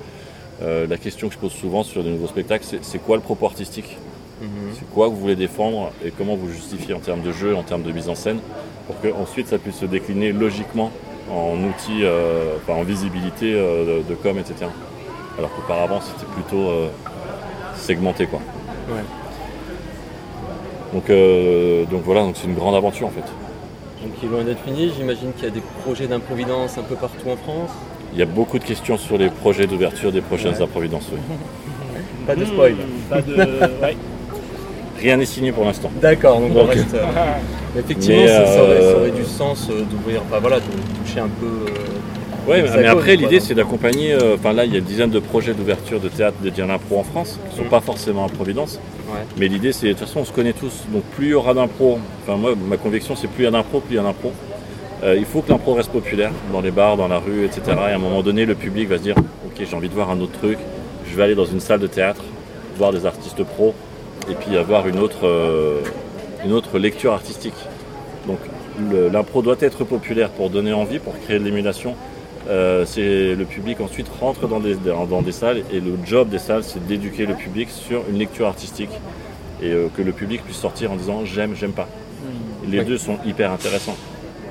[0.63, 3.97] La question que je pose souvent sur de nouveaux spectacles, c'est quoi le propos artistique?
[4.41, 4.49] Mhm.
[4.75, 7.63] C'est quoi que vous voulez défendre et comment vous justifiez en termes de jeu, en
[7.63, 8.39] termes de mise en scène,
[8.87, 10.91] pour que ensuite ça puisse se décliner logiquement
[11.31, 14.71] en outils, euh, enfin, en visibilité euh, de, de com, etc.
[15.39, 16.89] Alors qu'auparavant, c'était plutôt euh,
[17.75, 18.41] segmenté, quoi.
[18.89, 19.03] Ouais.
[20.95, 23.21] Donc, euh, donc voilà, donc c'est une grande aventure en fait.
[24.03, 24.93] Donc il est loin d'être fini.
[24.97, 27.71] J'imagine qu'il y a des projets d'improvidence un peu partout en France.
[28.13, 30.63] Il y a beaucoup de questions sur les projets d'ouverture des prochaines Ouais.
[30.63, 31.09] improvidences.
[31.13, 31.19] oui.
[32.27, 32.73] Pas de spoil.
[32.75, 33.35] Hmm, Pas de.
[33.83, 33.97] ouais.
[35.01, 35.91] Rien n'est signé pour l'instant.
[36.01, 36.71] D'accord, donc on Ok.
[36.71, 36.95] reste.
[36.95, 40.57] euh, Effectivement, Mais, ça, ça aurait, ça euh, aurait du sens euh, d'ouvrir, enfin voilà,
[40.57, 40.63] de
[41.05, 41.47] toucher un peu.
[41.71, 43.47] euh, Ouais, mais- après l'idée donc.
[43.47, 46.37] c'est d'accompagner, euh, enfin là il y a une dizaine de projets d'ouverture de théâtre
[46.41, 47.71] dédiés à l'impro en France, qui ne sont Mm.
[47.71, 48.79] pas forcément à Providence.
[49.09, 49.19] Ouais.
[49.37, 51.55] Mais l'idée c'est, de toute façon on se connaît tous, donc plus il y aura
[51.55, 54.03] d'impro, enfin moi ma conviction c'est plus il y a d'impro, plus il y a
[54.05, 54.31] d'impro.
[55.03, 57.63] Euh, il faut que l'impro reste populaire dans les bars, dans la rue, etc.
[57.67, 60.11] Et à un moment donné le public va se dire ok j'ai envie de voir
[60.13, 60.59] un autre truc,
[61.11, 62.23] je vais aller dans une salle de théâtre,
[62.79, 63.75] voir des artistes pros,
[64.29, 65.81] et puis avoir une autre, euh,
[66.45, 67.55] une autre lecture artistique.
[68.27, 68.39] Donc
[69.13, 71.95] l'impro doit être populaire pour donner envie, pour créer de l'émulation.
[72.49, 76.39] Euh, le public ensuite rentre dans des, dans, dans des salles et le job des
[76.39, 78.91] salles c'est d'éduquer le public sur une lecture artistique
[79.61, 81.89] et euh, que le public puisse sortir en disant j'aime, j'aime pas.
[82.69, 82.85] Les Oui.
[82.85, 83.97] deux sont hyper intéressants.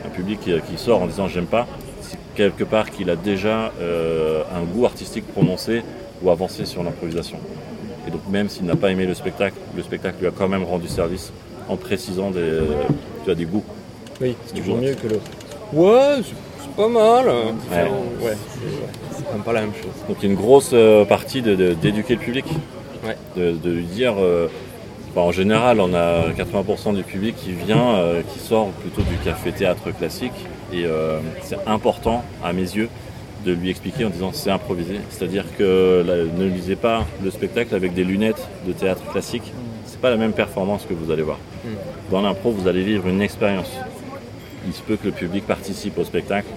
[0.05, 1.67] Un public qui, qui sort en disant j'aime pas,
[2.01, 5.81] c'est quelque part qu'il a déjà euh, un goût artistique prononcé
[6.21, 7.37] ou avancé sur l'improvisation.
[8.15, 10.87] Donc même s'il n'a pas aimé le spectacle, le spectacle lui a quand même rendu
[10.87, 11.33] service
[11.67, 12.59] en précisant des,
[13.25, 13.63] tu as des goûts.
[14.21, 14.85] Oui, c'est toujours jour.
[14.85, 15.29] mieux que l'autre.
[15.73, 17.25] Ouais, c'est- pas mal.
[17.27, 17.83] Ouais.
[18.25, 18.37] Ouais,
[19.11, 19.91] c'est quand même pas la même chose.
[20.07, 22.45] Donc il y a une grosse euh, partie de- de- d'éduquer le public.
[23.05, 23.17] Ouais.
[23.35, 24.47] De, de lui dire, euh,
[25.13, 29.15] bah, en général, on a 80% du public qui vient, euh, qui sort plutôt du
[29.25, 30.31] café-théâtre classique.
[30.73, 30.85] Et
[31.43, 32.89] c'est important, à mes yeux,
[33.45, 34.95] de lui expliquer en disant c'est improvisé.
[35.09, 39.53] C'est-à-dire que là, ne lisez pas le spectacle avec des lunettes de théâtre classique.
[39.85, 41.37] C'est pas la même performance que vous allez voir.
[41.63, 41.69] Mm.
[42.11, 43.71] Dans l'impro, vous allez vivre une expérience.
[44.67, 46.47] Il se peut que le public participe au spectacle.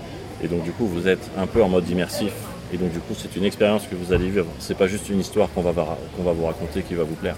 [0.43, 2.33] Et donc du coup, vous êtes un peu en mode immersif.
[2.73, 4.47] Et donc du coup, c'est une expérience que vous allez vivre.
[4.59, 7.15] C'est pas juste une histoire qu'on va, va- qu'on va vous raconter qui va vous
[7.15, 7.37] plaire.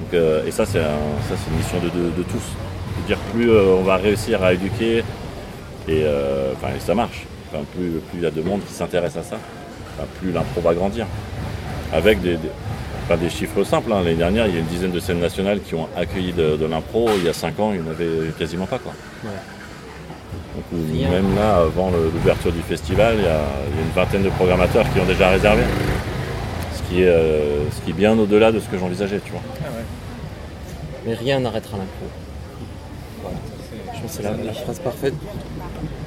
[0.00, 0.82] Donc, euh, et ça, c'est un-
[1.50, 2.42] une mission de, de- de tous.
[2.96, 4.98] Je veux dire, plus euh, on va réussir à éduquer,
[5.88, 7.26] et, euh, enfin, et ça marche.
[7.52, 9.36] Enfin, plus, plus il y a de monde qui s'intéresse à ça,
[9.96, 11.06] enfin, plus l'impro va grandir.
[11.92, 12.48] Avec des, des-
[13.04, 13.92] enfin, des chiffres simples.
[13.92, 14.02] hein.
[14.04, 16.66] L'année dernière, il y a une dizaine de scènes nationales qui ont accueilli de, de
[16.66, 17.08] l'impro.
[17.16, 18.78] Il y a cinq ans, il n'y en avait quasiment pas.
[18.78, 18.92] Quoi.
[19.24, 19.30] Ouais.
[20.54, 24.22] Donc, même là, avant l'ouverture du festival, il y, a, il y a une vingtaine
[24.22, 25.62] de programmateurs qui ont déjà réservé.
[26.74, 29.40] Ce qui est, euh, ce qui est bien au-delà de ce que j'envisageais, tu vois.
[31.06, 32.06] Mais rien n'arrêtera l'impro.
[33.22, 33.36] Voilà.
[33.94, 35.14] Je pense que c'est la, la phrase parfaite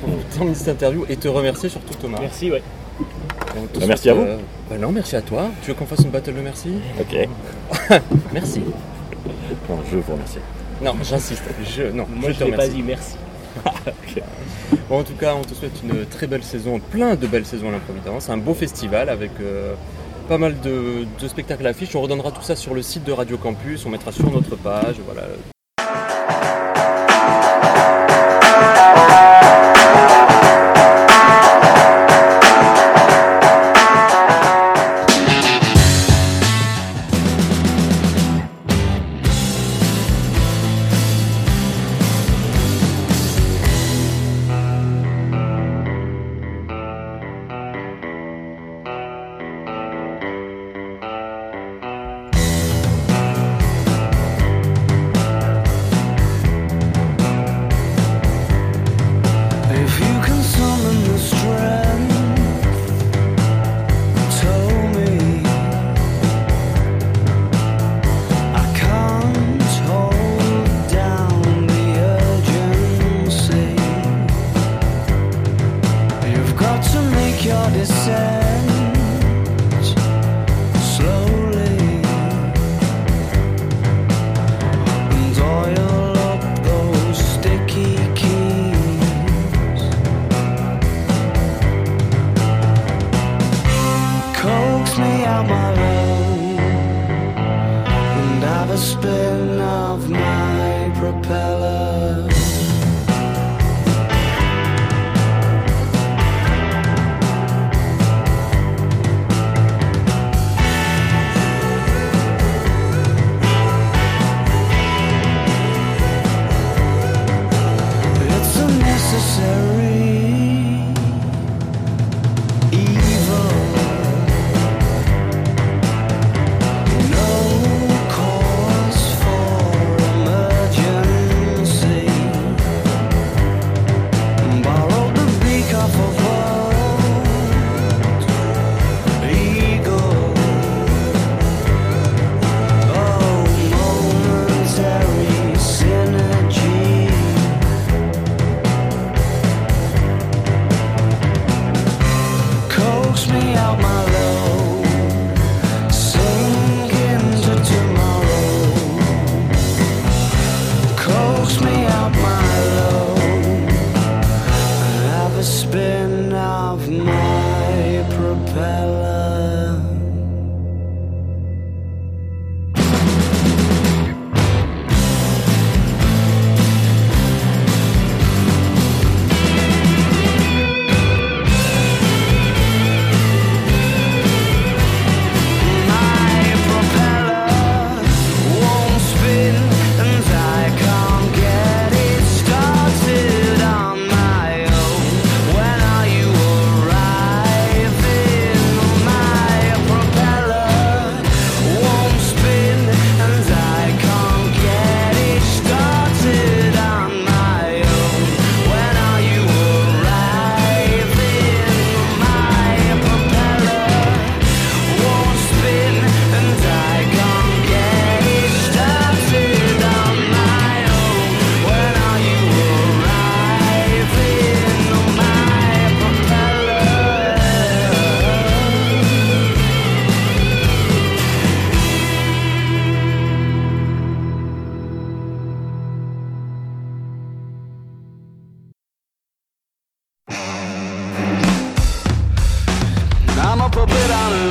[0.04, 2.20] pour terminer cette interview et te remercier surtout Thomas.
[2.22, 2.62] Merci, ouais.
[3.00, 4.26] Bah, merci à vous.
[4.70, 5.50] bah non, merci à toi.
[5.62, 6.70] Tu veux qu'on fasse une battle de merci?
[7.00, 7.28] Ok.
[8.34, 8.62] Merci.
[9.68, 10.40] Bon, je vous remercie.
[10.82, 11.44] Non, j'insiste.
[11.76, 13.16] Je, non, Moi, je je te pas dit, merci.
[14.90, 17.70] Bon, en tout cas, on te souhaite une très belle saison, plein de belles saisons
[17.70, 19.76] à l'improvidence, un beau festival avec euh,
[20.28, 21.96] pas mal de, de spectacles à l'affiche.
[21.96, 24.96] On redonnera tout ça sur le site de Radio Campus, on mettra sur notre page.
[25.06, 25.24] Voilà.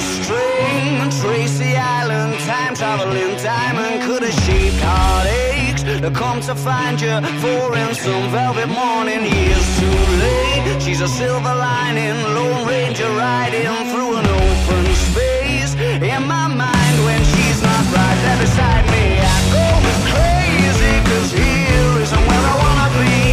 [0.03, 6.01] string, Tracy Island, time traveling diamond, could have shaped heartaches.
[6.03, 10.83] To come to find you, for in some velvet morning, years too late.
[10.83, 15.75] She's a silver lining, Lone Ranger riding through an open space.
[15.75, 19.67] In my mind, when she's not right there beside me, I go
[20.11, 23.32] crazy, cause here isn't where I wanna be.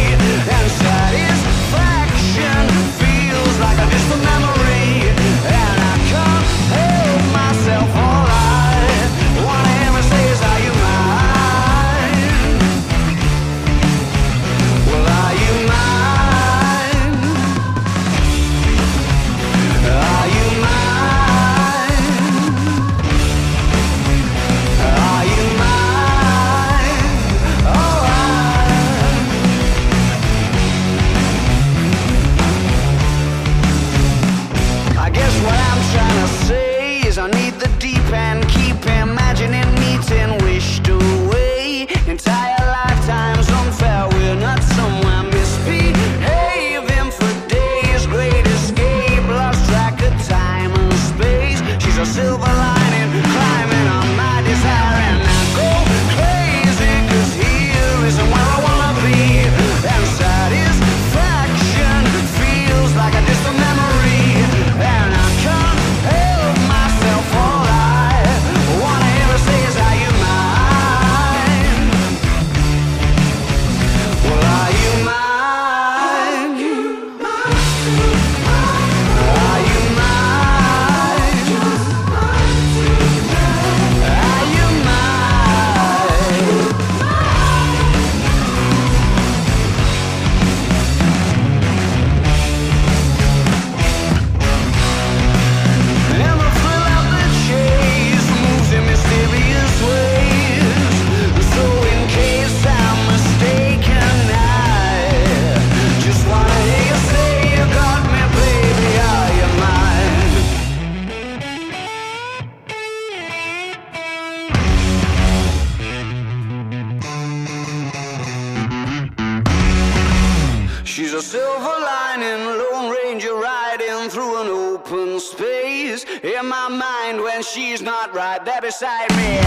[128.70, 129.39] Beside me,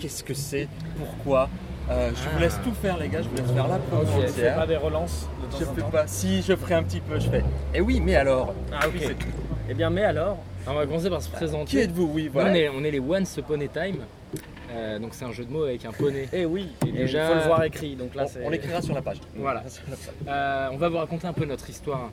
[0.00, 1.48] Qu'est-ce que c'est Pourquoi
[1.90, 4.08] Euh, Je vous laisse tout faire les gars, je vous laisse faire la promo Ok,
[4.22, 4.56] fais entière.
[4.56, 5.90] pas des relances de temps Je en fais temps.
[5.90, 6.06] pas.
[6.06, 7.42] Si je ferai un petit peu, je fais.
[7.74, 8.92] Eh oui, mais alors Ah ok.
[8.98, 9.16] Oui.
[9.70, 11.66] Eh bien, mais alors, on va commencer par se présenter.
[11.70, 12.50] Qui êtes-vous Oui, voilà.
[12.50, 13.96] on, est, on est les Once Upon a Time.
[14.70, 16.28] Euh, donc c'est un jeu de mots avec un poney.
[16.30, 17.96] Eh oui, Et et déjà- il faut le voir écrit.
[17.96, 19.16] Donc là, On- l'écrira sur la page.
[19.34, 19.64] Voilà.
[20.28, 22.10] Euh, on va vous raconter un peu notre histoire.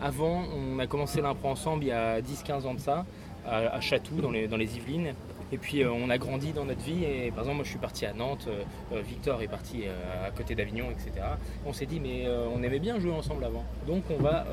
[0.00, 3.04] Avant, on a commencé l'impro ensemble il y a 10-15 ans de ça,
[3.48, 5.14] à, à Chatou, dans les, dans les Yvelines.
[5.52, 7.04] Et puis euh, on a grandi dans notre vie.
[7.04, 8.62] Et par exemple, moi je suis parti à Nantes, euh,
[8.92, 9.84] euh, Victor est parti
[10.26, 11.26] à côté d'Avignon, etc.
[11.66, 13.64] On s'est dit, mais on aimait bien jouer ensemble avant.
[13.86, 14.46] Donc on va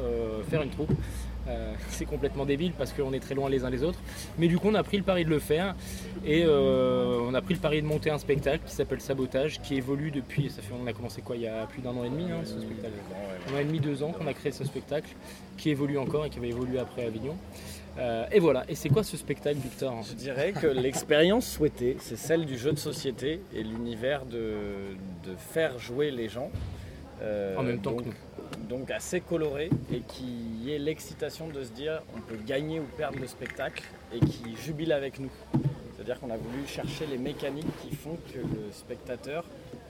[0.50, 0.92] faire une troupe.
[1.50, 4.00] Euh, c'est complètement débile parce qu'on est très loin les uns des autres.
[4.38, 5.76] Mais du coup, on a pris le pari de le faire.
[6.26, 9.76] Et euh, on a pris le pari de monter un spectacle qui s'appelle Sabotage, qui
[9.76, 10.50] évolue depuis.
[10.50, 12.42] Ça fait, on a commencé quoi il y a plus d'un an et demi, hein,
[12.44, 12.94] ce spectacle?
[13.50, 15.10] Un an et demi, deux ans qu'on a créé ce spectacle,
[15.58, 17.36] qui évolue encore et qui va évoluer après Avignon.
[17.98, 18.64] Euh, et voilà.
[18.70, 22.72] Et c'est quoi ce spectacle, Victor Je dirais que l'expérience souhaitée, c'est celle du jeu
[22.72, 24.54] de société et l'univers de,
[25.26, 26.50] de faire jouer les gens.
[27.22, 28.68] Euh, En même temps donc, que nous.
[28.70, 33.20] Donc assez coloré et qui ait l'excitation de se dire on peut gagner ou perdre
[33.20, 35.32] le spectacle et qui jubile avec nous.
[35.96, 39.44] C'est-à-dire qu'on a voulu chercher les mécaniques qui font que le spectateur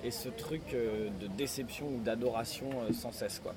[0.04, 3.40] ait ce truc euh, de déception ou d'adoration sans cesse.
[3.44, 3.54] Quoi.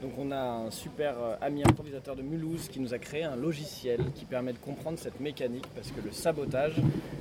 [0.00, 3.34] Donc on a un super euh, ami improvisateur de Mulhouse qui nous a créé un
[3.34, 6.74] logiciel qui permet de comprendre cette mécanique parce que le sabotage,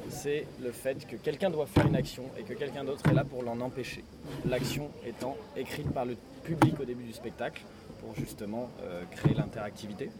[0.09, 3.23] c'est le fait que quelqu'un doit faire une action et que quelqu'un d'autre est là
[3.23, 4.03] pour l'en empêcher.
[4.47, 7.63] L'action étant écrite par le public au début du spectacle
[8.01, 10.11] pour justement euh, créer l'interactivité.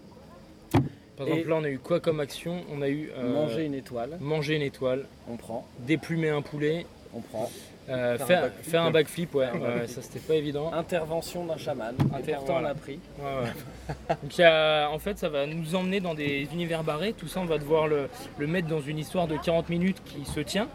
[1.16, 2.62] Par Et- exemple, là, on a eu quoi comme action?
[2.72, 6.88] On a eu euh, Manger une étoile, manger une étoile, on prend, déplumer un poulet,
[7.14, 7.52] on prend.
[7.90, 8.92] Euh, Faire un faire, backflip, faire un ouais.
[8.92, 9.90] backflip, ouais, Un ouais, backflip.
[9.90, 10.74] ça c'était pas évident.
[10.74, 12.68] Intervention d'un chaman, Inter- et pourtant voilà.
[12.68, 13.00] on a pris.
[13.20, 14.16] Ouais.
[14.24, 17.14] Donc a- en fait, ça va nous emmener dans des univers barrés.
[17.14, 20.26] Tout ça, on va devoir le, le mettre dans une histoire de 40 minutes qui
[20.26, 20.68] se tient.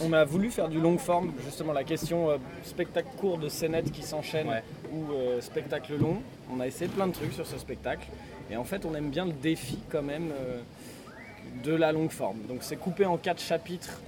[0.00, 3.92] On a voulu faire du long forme, justement la question euh, spectacle court de scénettes
[3.92, 4.62] qui s'enchaînent Ouais.
[4.92, 6.18] ou euh, spectacle long.
[6.54, 8.06] On a essayé plein de trucs sur ce spectacle
[8.50, 10.58] et en fait on aime bien le défi quand même euh,
[11.64, 12.38] de la longue forme.
[12.48, 14.00] Donc c'est coupé en quatre chapitres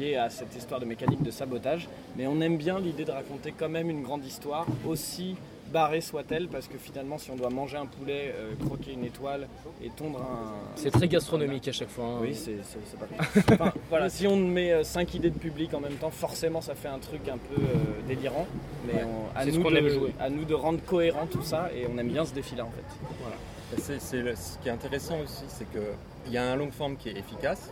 [0.00, 3.52] euh, à cette histoire de mécanique de sabotage, mais on aime bien l'idée de raconter
[3.56, 5.36] quand même une grande histoire, aussi
[5.72, 9.48] barrée soit-elle, parce que finalement si on doit manger un poulet, euh, croquer une étoile
[9.82, 12.04] et tondre un, C'est très gastronomique à chaque fois.
[12.04, 12.18] hein.
[12.22, 12.54] oui, c'est
[12.98, 16.76] pas Enfin, voilà, si on met 5 idées de public en même temps, forcément ça
[16.76, 18.46] fait un truc un peu euh, délirant.
[18.86, 20.14] Mais on- à, c'est ce nous qu'on de, aime jouer.
[20.20, 23.86] à nous de rendre cohérent tout ça et on aime bien ce défi-là en fait.
[23.98, 27.08] C'est le- ce qui est intéressant aussi, c'est qu'il y a un long forme qui
[27.08, 27.70] est efficace.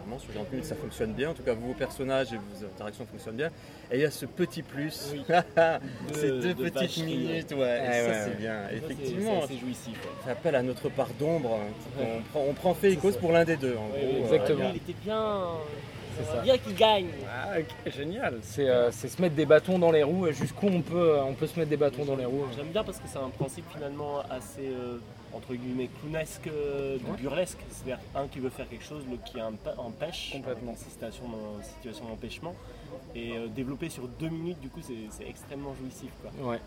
[0.00, 1.30] Clairement, sur 40 minutes, ça fonctionne bien.
[1.30, 3.48] En tout cas, vos personnages et vos interactions fonctionnent bien.
[3.90, 4.90] Et il y a ce petit plus,
[6.12, 7.52] ces De- deux de petites minutes.
[7.52, 8.62] Ouais, et Ouais, ça, ouais, c'est bien.
[8.64, 9.94] Ça, Effectivement, C'est jouissif.
[9.94, 10.10] ouais.
[10.24, 11.58] ça appelle à notre part d'ombre.
[12.00, 13.76] On, prend, on prend fait et cause pour l'un des deux.
[13.76, 14.70] En Ouais, gros, euh, exactement.
[14.70, 15.42] Il était bien.
[16.32, 17.06] C'est bien qu'il gagne.
[17.32, 17.54] Ah
[17.86, 18.38] génial.
[18.42, 20.30] C'est euh, c'est se mettre des bâtons dans les roues.
[20.32, 22.44] Jusqu'où on peut, on peut se mettre des bâtons dans les roues.
[22.56, 24.98] J'aime bien parce que c'est un principe finalement assez euh,
[25.34, 27.16] entre guillemets clownesque, euh, de Ouais.
[27.18, 27.58] burlesque.
[27.70, 30.74] C'est-à-dire un qui veut faire quelque chose, l'autre qui emp- empêche, Complètement.
[30.76, 31.24] situation,
[31.76, 32.54] situation d'empêchement.
[33.14, 36.10] Et euh, développer sur deux minutes, du coup, c'est extrêmement jouissif.
[36.22, 36.50] quoi.
[36.52, 36.58] Ouais.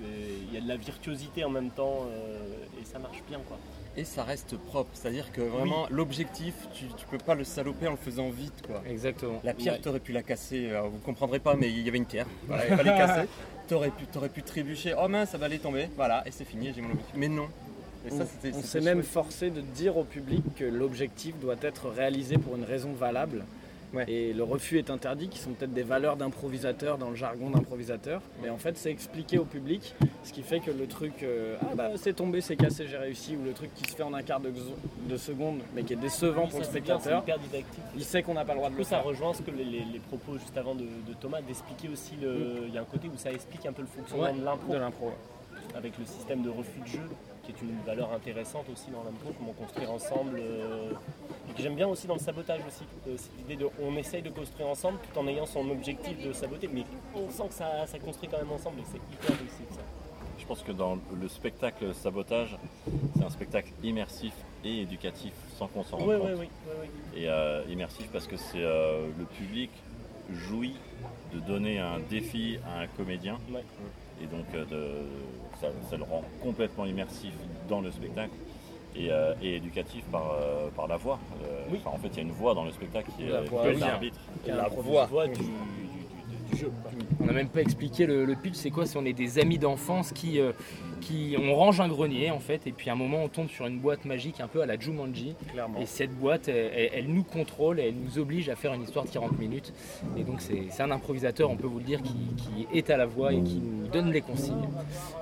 [0.00, 2.38] Il y a de la virtuosité en même temps euh,
[2.80, 3.38] et ça marche bien.
[3.46, 3.56] quoi.
[3.96, 4.90] Et ça reste propre.
[4.92, 8.62] C'est-à-dire que vraiment, l'objectif, tu, tu peux pas le saloper en le faisant vite.
[8.66, 8.82] quoi.
[8.88, 9.40] Exactement.
[9.44, 9.80] La pierre, Ouais.
[9.80, 12.26] tu aurais pu la casser, alors vous comprendrez pas, mais il y avait une pierre,
[12.46, 13.28] voilà, il fallait casser.
[13.68, 16.44] Tu aurais pu, t'aurais pu trébucher, oh mince, ça va aller tomber, voilà, et c'est
[16.44, 17.14] fini, j'ai mon objectif.
[17.16, 17.48] Mais non.
[18.06, 19.06] Et ça, On, s'est même chouette.
[19.12, 23.44] forcé de dire au public que l'objectif doit être réalisé pour une raison valable.
[23.94, 24.04] Ouais.
[24.08, 28.20] Et le refus est interdit, qui sont peut-être des valeurs d'improvisateur dans le jargon d'improvisateur.
[28.42, 31.74] Mais en fait, c'est expliqué au public, ce qui fait que le truc, euh, ah
[31.76, 34.22] bah c'est tombé, c'est cassé, j'ai réussi, ou le truc qui se fait en un
[34.22, 37.82] quart de, seconde, mais qui est décevant Oui, pour le bien, spectateur, C'est hyper didactique.
[37.96, 39.04] il sait qu'on n'a pas le droit de le coup, ça faire.
[39.04, 42.64] rejoint ce que les, les- les propos juste avant de, de Thomas, d'expliquer aussi le.
[42.66, 44.72] Il y a un côté où ça explique un peu le fonctionnement Ouais, de l'impro,
[44.74, 45.12] de l'impro.
[45.76, 47.00] avec le système de refus de jeu,
[47.46, 50.38] qui est une valeur intéressante aussi dans l'impro, comment construire ensemble.
[50.40, 50.90] euh,
[51.48, 52.84] et que j'aime bien aussi dans le sabotage aussi.
[53.08, 53.68] euh, cette idée de.
[53.80, 56.82] On essaye de construire ensemble tout en ayant son objectif de saboter, mais
[57.14, 59.80] on sent que ça, ça construit quand même ensemble et c'est hyper réussi ça.
[60.38, 62.56] Je pense que dans le spectacle sabotage,
[63.16, 66.28] c'est un spectacle immersif et éducatif sans qu'on s'en rende Oui, compte.
[66.38, 66.46] oui,
[66.82, 66.88] oui.
[67.22, 69.70] Et euh, immersif parce que c'est euh, le public
[70.32, 70.74] jouit
[71.32, 73.62] de donner un défi à un comédien Ouais.
[74.22, 77.32] Et donc euh, de- ça, ça le rend complètement immersif
[77.68, 78.32] dans le spectacle
[78.94, 81.18] et, euh, et éducatif par, euh, par la voix.
[81.44, 81.78] Euh, Oui.
[81.84, 83.66] enfin, en fait, il y a une voix dans le spectacle qui est, La voix,
[83.66, 83.80] est oui.
[83.80, 84.18] l'arbitre.
[84.46, 85.06] La voix.
[85.06, 86.70] voix du, du- du- du jeu.
[87.20, 89.58] On n'a même pas expliqué le, le pitch, c'est quoi C'est on est des amis
[89.58, 90.52] d'enfance qui, euh,
[91.00, 91.36] qui.
[91.38, 93.78] On range un grenier en fait, et puis à un moment on tombe sur une
[93.78, 95.34] boîte magique un peu à la Jumanji.
[95.52, 95.80] Clairement.
[95.80, 99.10] Et cette boîte, elle, nous contrôle, et elle nous oblige à faire une histoire de
[99.10, 99.72] 40 minutes.
[100.16, 103.06] Et donc c'est un improvisateur, on peut vous le dire, qui, qui est à la
[103.06, 104.68] voix et qui nous donne les consignes.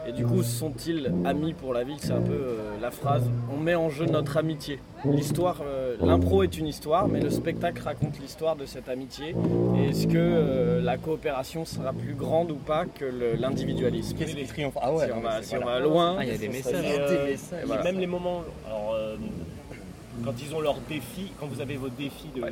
[0.06, 1.96] Et du coup, sont-ils amis pour la vie?
[1.98, 4.78] C'est un peu euh, la phrase on met en jeu notre amitié.
[5.04, 9.34] L'histoire, euh, l'impro est une histoire, mais le spectacle raconte l'histoire de cette amitié.
[9.76, 13.04] Et est-ce que euh, la coopération sera plus grande ou pas que
[13.38, 14.16] l'individualisme?
[14.16, 14.78] Qu'est-ce qui triomphe?
[14.80, 15.63] Ah ouais, Si on si on.
[15.64, 16.84] Va loin, Ah, il y a des Et, messages.
[16.98, 17.62] euh, Des messages.
[17.62, 17.82] et Voilà.
[17.82, 19.16] même les moments, alors, euh,
[20.24, 22.42] quand ils ont leur défi, quand vous avez votre défi, de,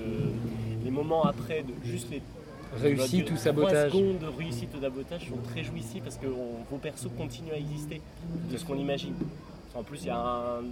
[0.84, 2.20] les moments après, de juste les
[2.80, 6.64] Réussite ou trois sabotage secondes de réussite ou sabotage sont très jouissifs parce que on-
[6.70, 8.00] vos persos continuent à exister
[8.50, 9.12] de ce qu'on imagine.
[9.74, 10.62] En plus, il y a un.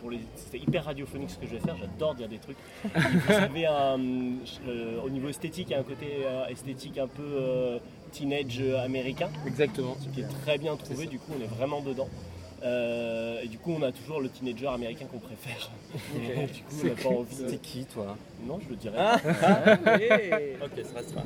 [0.00, 2.56] Pour les, c'était hyper radiophonique ce que je vais faire, j'adore dire des trucs.
[2.84, 3.98] Vous avez un.
[4.68, 7.78] euh, au niveau esthétique, il y a un côté euh, esthétique un peu euh,
[8.14, 9.96] teenage euh, américain Exactement.
[10.14, 12.08] qui est très bien trouvé, du coup on est vraiment dedans.
[12.62, 15.70] Euh, et du coup on a toujours le teenager américain qu'on préfère.
[16.14, 17.48] du coup on n'a pas envie de...
[17.50, 18.96] C'est qui toi Non je le dirais.
[19.86, 20.56] Allez.
[20.64, 21.22] Ok, ça restera.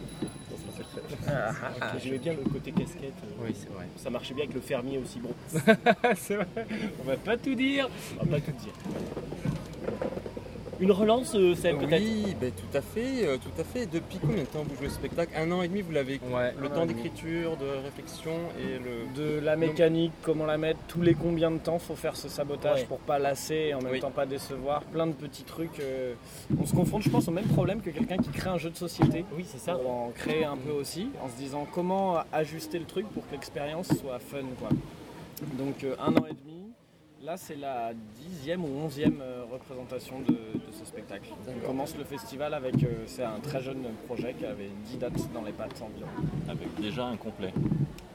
[1.26, 1.98] pas.
[2.02, 3.12] J'aimais bien le côté casquette.
[3.22, 3.86] euh, Oui, c'est vrai.
[3.96, 5.20] Ça marchait bien avec le fermier aussi.
[5.20, 5.30] Bon,
[6.16, 6.46] c'est vrai.
[7.04, 7.88] On va pas tout dire.
[8.20, 8.72] on va pas tout dire.
[10.80, 13.86] Une relance, euh, Seb, peut-être Oui, ben, tout à fait, euh, tout à fait.
[13.86, 15.32] Depuis combien de temps vous jouez au spectacle?
[15.36, 16.54] Un an et demi, vous l'avez Ouais.
[16.60, 17.02] Le an temps et demi.
[17.02, 19.20] d'écriture, de réflexion et le.
[19.20, 22.80] De la mécanique, comment la mettre, tous les combien de temps faut faire ce sabotage
[22.82, 22.86] Ouais.
[22.86, 24.00] pour pas lasser et en même Oui.
[24.00, 25.80] temps pas décevoir, plein de petits trucs.
[25.80, 26.14] euh,
[26.60, 28.76] on se confronte, je pense, au même problème que quelqu'un qui crée un jeu de
[28.76, 29.24] société.
[29.36, 29.74] Oui, c'est ça.
[29.74, 33.32] Pour en créer un peu aussi, en se disant comment ajuster le truc pour que
[33.32, 34.38] l'expérience soit fun.
[34.60, 34.68] Quoi.
[35.58, 36.47] Donc euh, un an et demi,
[37.28, 41.28] là c'est la dixième ou onzième euh, représentation de, de ce spectacle.
[41.46, 45.32] On commence le festival avec, euh, c'est un très jeune projet qui avait 10 dates
[45.34, 46.08] dans les pattes environ.
[46.48, 47.52] Avec déjà un complet.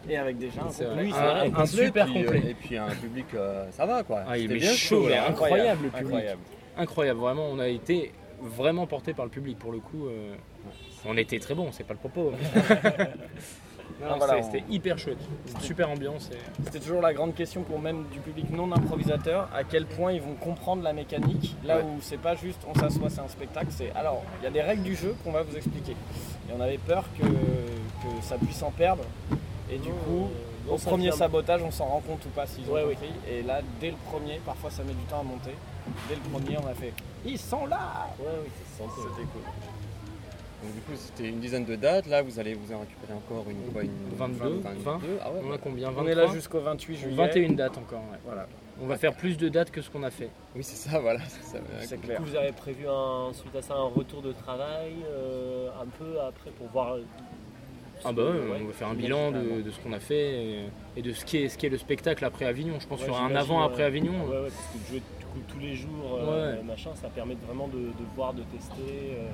[0.09, 1.11] Et avec déjà un C'est complet.
[1.11, 1.39] un, vrai.
[1.47, 2.49] un Complet, super puis, euh, complet.
[2.49, 4.23] et puis un public, euh, ça va quoi.
[4.27, 5.15] Ah, il C'était est bien chaud, là.
[5.17, 5.29] là.
[5.29, 6.05] incroyable, le public.
[6.05, 6.41] incroyable.
[6.75, 8.11] Incroyable, vraiment, on a été
[8.41, 10.07] vraiment porté par le public pour le coup.
[10.07, 10.33] euh,
[11.05, 12.31] on était très bon, c'est pas le propos.
[14.03, 15.17] Non, Ah, voilà, c'est- on- C'était hyper chouette,
[15.55, 16.29] Une super ambiance.
[16.31, 20.11] et- C'était toujours la grande question pour même du public non improvisateur, à quel point
[20.11, 23.67] ils vont comprendre la mécanique, là où c'est pas juste on s'assoit, c'est un spectacle,
[23.69, 25.93] c'est alors il y a des règles du jeu qu'on va vous expliquer.
[25.93, 29.03] Et on avait peur que, que ça puisse en perdre,
[29.71, 30.27] et du coup,
[30.67, 32.93] non, au premier sabotage, on s'en rend compte ou pas s'ils ont Ouais, oui.
[32.95, 33.11] compris.
[33.31, 35.55] Et là, dès le premier, parfois ça met du temps à monter,
[36.09, 36.93] dès le premier, on a fait
[37.25, 38.49] ils sont là Ouais, oui.
[38.77, 39.41] C'était cool.
[40.63, 42.07] Donc, du coup, c'était une dizaine de dates.
[42.07, 44.99] Là, vous allez vous en récupérer encore une, quoi, une 22, 20.
[45.21, 46.33] Ah ouais, On a combien On est là 23?
[46.35, 47.15] jusqu'au 28 juillet.
[47.15, 47.99] 21 dates encore.
[48.11, 48.17] ouais.
[48.25, 48.47] Voilà,
[48.81, 50.29] On va faire plus de dates que ce qu'on a fait.
[50.55, 51.19] Oui, c'est ça, voilà.
[51.81, 55.67] c'est Du coup, vous avez prévu un, suite à ça un retour de travail euh,
[55.81, 56.95] un peu après pour voir.
[58.05, 60.59] Ah bah ouais, on va faire un bilan de, ce qu'on a fait et,
[60.97, 62.75] et de ce qui, est, ce qui est le spectacle après Avignon.
[62.79, 64.11] Je pense Ouais, qu'il y aura un avant après Avignon.
[64.25, 67.35] Ouais, ouais, parce que de jouer du coup, tous les jours, euh, machin, ça permet
[67.47, 69.15] vraiment de, de voir, de tester.
[69.19, 69.29] euh.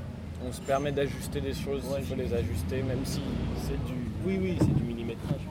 [0.47, 3.21] On se permet d'ajuster des choses, Ouais, il faut les ajuster, même si
[3.57, 3.93] C'est du.
[4.25, 5.41] Oui, oui, c'est du millimétrage.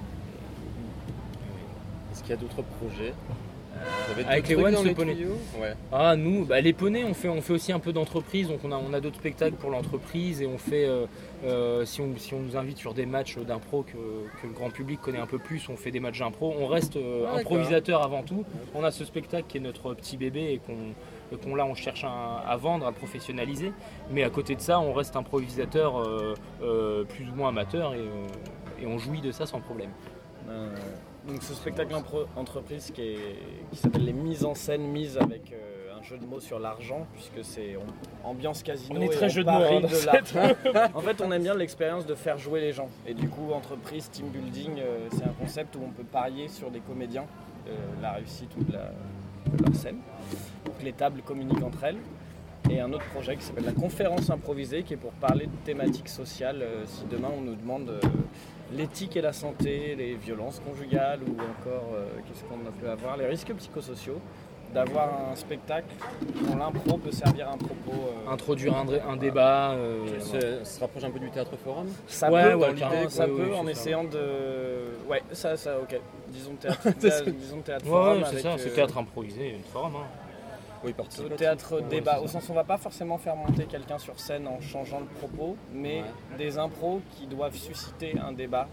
[2.12, 3.12] Est-ce qu'il y a d'autres projets
[4.10, 5.74] avez Avec les One dans les Ouais.
[5.92, 8.72] Ah nous, bah, les poneys, on fait, on fait aussi un peu d'entreprise, donc on
[8.72, 11.06] a, on a d'autres spectacles pour l'entreprise et on fait, euh,
[11.44, 14.70] euh, si, on, si on nous invite sur des matchs d'impro que, que le grand
[14.70, 18.02] public connaît un peu plus, on fait des matchs d'impro, on reste euh, Ah, improvisateur
[18.02, 18.44] avant tout.
[18.74, 20.94] On a ce spectacle qui est notre petit bébé et qu'on
[21.36, 23.72] qu'on, là on cherche à, à vendre, à le professionnaliser,
[24.10, 27.98] mais à côté de ça on reste improvisateur euh, euh, plus ou moins amateur et,
[27.98, 28.26] euh,
[28.82, 29.90] et on jouit de ça sans problème.
[30.48, 30.74] Euh,
[31.28, 31.94] donc ce spectacle
[32.36, 33.38] entreprise qui, est-
[33.70, 37.06] qui s'appelle les mises en scène mises avec euh, un jeu de mots sur l'argent
[37.12, 37.76] puisque c'est
[38.24, 38.98] ambiance casino.
[38.98, 40.54] On est et très jeu de mots, hein, de l'argent.
[40.94, 44.08] en fait on aime bien l'expérience de faire jouer les gens et du coup entreprise
[44.10, 47.26] team building euh, c'est un concept où on peut parier sur des comédiens
[47.68, 48.90] euh, la réussite ou de, la,
[49.54, 49.98] de leur scène
[50.64, 51.96] pour que les tables communiquent entre elles.
[52.70, 56.08] Et un autre projet qui s'appelle la conférence improvisée qui est pour parler de thématiques
[56.08, 56.60] sociales.
[56.62, 58.00] euh, si demain on nous demande euh,
[58.76, 63.26] l'éthique et la santé, les violences conjugales ou encore euh, qu'est-ce qu'on peut avoir, les
[63.26, 64.20] risques psychosociaux,
[64.74, 65.86] d'avoir un spectacle
[66.46, 68.10] dont l'impro peut servir à un propos.
[68.28, 69.70] euh, Introduire un, un débat.
[69.70, 73.24] euh, Se, se rapproche un peu du théâtre forum ça Ouais, peut, ouais, dans ça
[73.26, 73.70] oui, peut oui, en ça.
[73.70, 75.08] essayant de.
[75.08, 75.98] Ouais, ça, ça, ok.
[76.28, 79.62] Disons théâtre, thé- disons théâtre Ouais, forum ouais, c'est ça, euh, c'est théâtre improvisé, une
[79.62, 79.92] forum.
[79.96, 80.06] hein.
[80.84, 80.94] Oui,
[81.36, 84.60] théâtre débat, au sens où on va pas forcément faire monter quelqu'un sur scène en
[84.60, 86.04] changeant le propos, mais
[86.36, 88.68] des impros qui doivent susciter un débat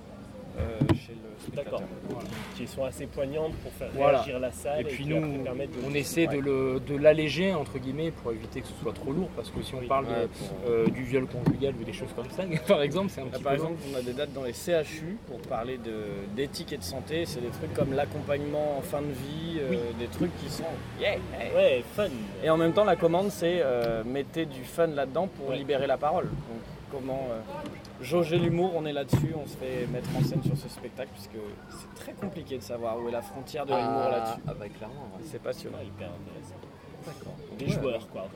[0.95, 1.79] chez le spectateur.
[1.81, 2.23] D'accord.
[2.55, 4.19] Qui sont assez poignantes pour faire Voilà.
[4.19, 4.81] réagir la salle.
[4.81, 8.31] Et puis nous, après permettent de- on essaie de le- de l'alléger entre guillemets pour
[8.31, 10.87] éviter que ce soit trop lourd parce que si on parle de, Ouais, pour- euh,
[10.87, 13.51] du viol conjugal ou des choses comme ça, par exemple, c'est un Là, petit par
[13.53, 16.83] peu exemple, on a des dates dans les CHU pour parler de- d'éthique et de
[16.83, 17.25] santé.
[17.25, 20.63] C'est des trucs comme l'accompagnement en fin de vie, euh, des trucs qui sont.
[20.99, 21.53] Yeah, hey.
[21.55, 22.07] Ouais, fun.
[22.43, 25.57] Et en même temps, la commande, c'est euh, mettez du fun là-dedans pour Ouais.
[25.57, 26.25] libérer la parole.
[26.25, 27.39] Donc, comment euh,
[28.01, 31.37] jauger l'humour, on est là-dessus, on se fait mettre en scène sur ce spectacle, puisque
[31.69, 34.41] c'est très compliqué de savoir où est la frontière de l'humour Ah, là-dessus.
[34.47, 35.09] ah bah clairement.
[35.15, 35.23] ouais.
[35.25, 35.77] C'est passionnant.
[35.77, 36.55] Ouais, hyper intéressant.
[37.05, 37.35] D'accord.
[37.57, 38.21] Des joueurs, quoi.
[38.23, 38.31] donc.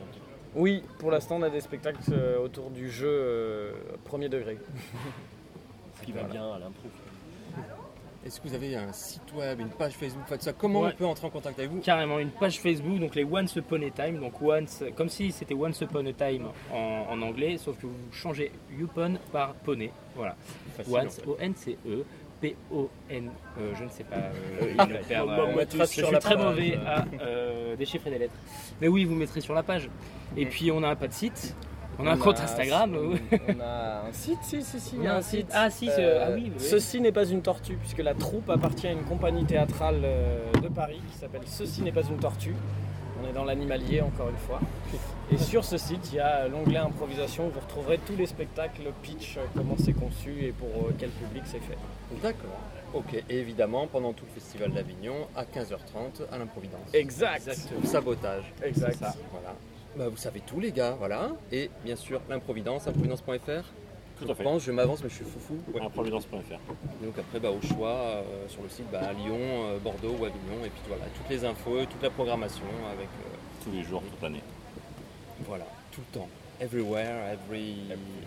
[0.54, 3.72] Oui, pour l'instant, on a des spectacles euh, autour du jeu euh,
[4.04, 4.58] premier degré.
[6.00, 6.88] Ce qui va bien à l'impro.
[8.24, 10.52] Est-ce que vous avez un site web, une page Facebook, faites ça?
[10.52, 10.90] Comment Ouais.
[10.92, 11.80] on peut entrer en contact avec vous?
[11.80, 15.54] Carrément une page Facebook, donc les Once Upon a Time, donc once, comme si c'était
[15.54, 20.36] Once Upon a Time en, en anglais, sauf que vous changez Upon par poney, voilà.
[20.76, 21.20] Facile, Once.
[21.26, 22.04] O-N-C-E,
[22.42, 26.78] P-O-N, euh, je ne sais pas, euh, Ah, il va euh, je suis très mauvais
[26.86, 28.34] à euh, déchiffrer des lettres.
[28.82, 29.88] Mais oui, vous mettrez sur la page.
[30.36, 31.54] Et puis on a pas de site,
[32.00, 32.96] on a un compte Instagram.
[32.96, 33.20] On, oui.
[33.48, 34.96] on a un site, si, si, si.
[34.96, 35.48] Il y a un site.
[35.52, 36.64] Ah, si, Euh, ah oui, oui.
[36.64, 40.68] Ceci n'est pas une tortue, puisque la troupe appartient à une compagnie théâtrale euh, de
[40.68, 42.54] Paris qui s'appelle Ceci n'est pas une tortue.
[43.22, 44.60] On est dans l'animalier encore une fois.
[45.30, 48.82] Et sur ce site, il y a l'onglet improvisation où vous retrouverez tous les spectacles,
[48.84, 51.76] le pitch, euh, comment c'est conçu et pour quel public c'est fait.
[52.22, 52.58] D'accord.
[52.92, 56.80] Ok, et évidemment, pendant tout le festival d'Avignon, à 15h30, à l'Improvidence.
[56.92, 57.48] Exact.
[57.72, 58.42] Pour sabotage.
[58.64, 58.96] Exact.
[58.98, 59.54] Ça, Voilà.
[59.96, 61.30] Bah, vous savez tout les gars, voilà.
[61.52, 63.64] Et bien sûr, l'improvidence, improvidence.fr.
[64.18, 64.42] Tout Je à fait.
[64.44, 65.58] pense, je m'avance, mais je suis foufou.
[65.74, 65.80] Ouais.
[65.82, 66.34] Improvidence.fr.
[67.02, 70.24] Donc après, bah, au choix, euh, sur le site, bah, à Lyon, euh, Bordeaux ou
[70.26, 70.64] Avignon.
[70.64, 73.08] Et puis voilà, toutes les infos, toute la programmation avec...
[73.08, 74.42] euh, Tous les jours, toute l'année.
[75.46, 76.28] voilà, tout le temps.
[76.60, 77.76] Everywhere, every...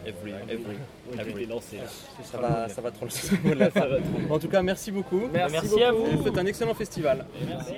[0.07, 0.33] Every...
[0.49, 0.77] Every...
[1.13, 1.83] On a été lancé là.
[2.23, 3.85] Ça va, ça va trop le mot de la fin.
[4.31, 5.21] En tout cas, merci beaucoup.
[5.31, 6.07] Merci, Merci à vous.
[6.09, 7.25] Je vous souhaite un excellent festival.
[7.47, 7.73] Merci.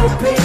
[0.00, 0.39] open.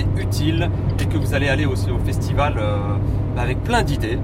[0.00, 0.70] Intéressantes
[1.00, 2.76] et que vous allez aller aussi au festival euh,
[3.36, 4.18] avec plein d'idées.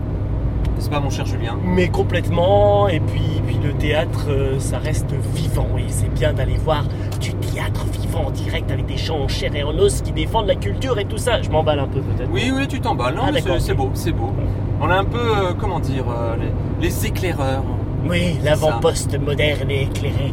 [0.77, 1.59] N'est-ce pas mon cher Julien?
[1.63, 6.57] Mais complètement, et puis, puis le théâtre, euh, ça reste vivant, et c'est bien d'aller
[6.57, 6.85] voir
[7.21, 10.47] du théâtre vivant en direct avec des gens en chair et en os qui défendent
[10.47, 11.43] la culture et tout ça.
[11.43, 12.31] Je m'emballe un peu peut-être.
[12.33, 13.15] Oui, oui, tu t'emballes.
[13.15, 14.33] Non, Ah, c'est beau, c'est beau.
[14.81, 16.37] On a un peu, euh, comment dire, euh,
[16.81, 17.63] les, les éclaireurs
[18.09, 20.33] Oui, l'avant-poste moderne et éclairé.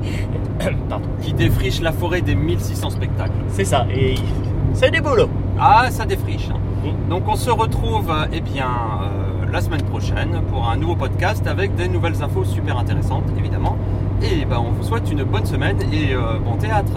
[0.90, 1.06] Pardon.
[1.22, 3.32] qui défrichent la forêt des 1600 spectacles.
[3.50, 4.16] C'est ça, et
[4.78, 5.30] c'est du boulot.
[5.60, 6.50] Ah, ça défriche.
[6.54, 6.90] hein.
[7.10, 11.46] Donc on se retrouve euh, eh bien, euh, la semaine prochaine pour un nouveau podcast
[11.48, 13.76] avec des nouvelles infos super intéressantes, évidemment.
[14.22, 16.94] Et ben, on vous souhaite une bonne semaine et euh, bon théâtre.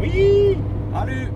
[0.00, 0.58] Oui
[0.94, 1.31] Salut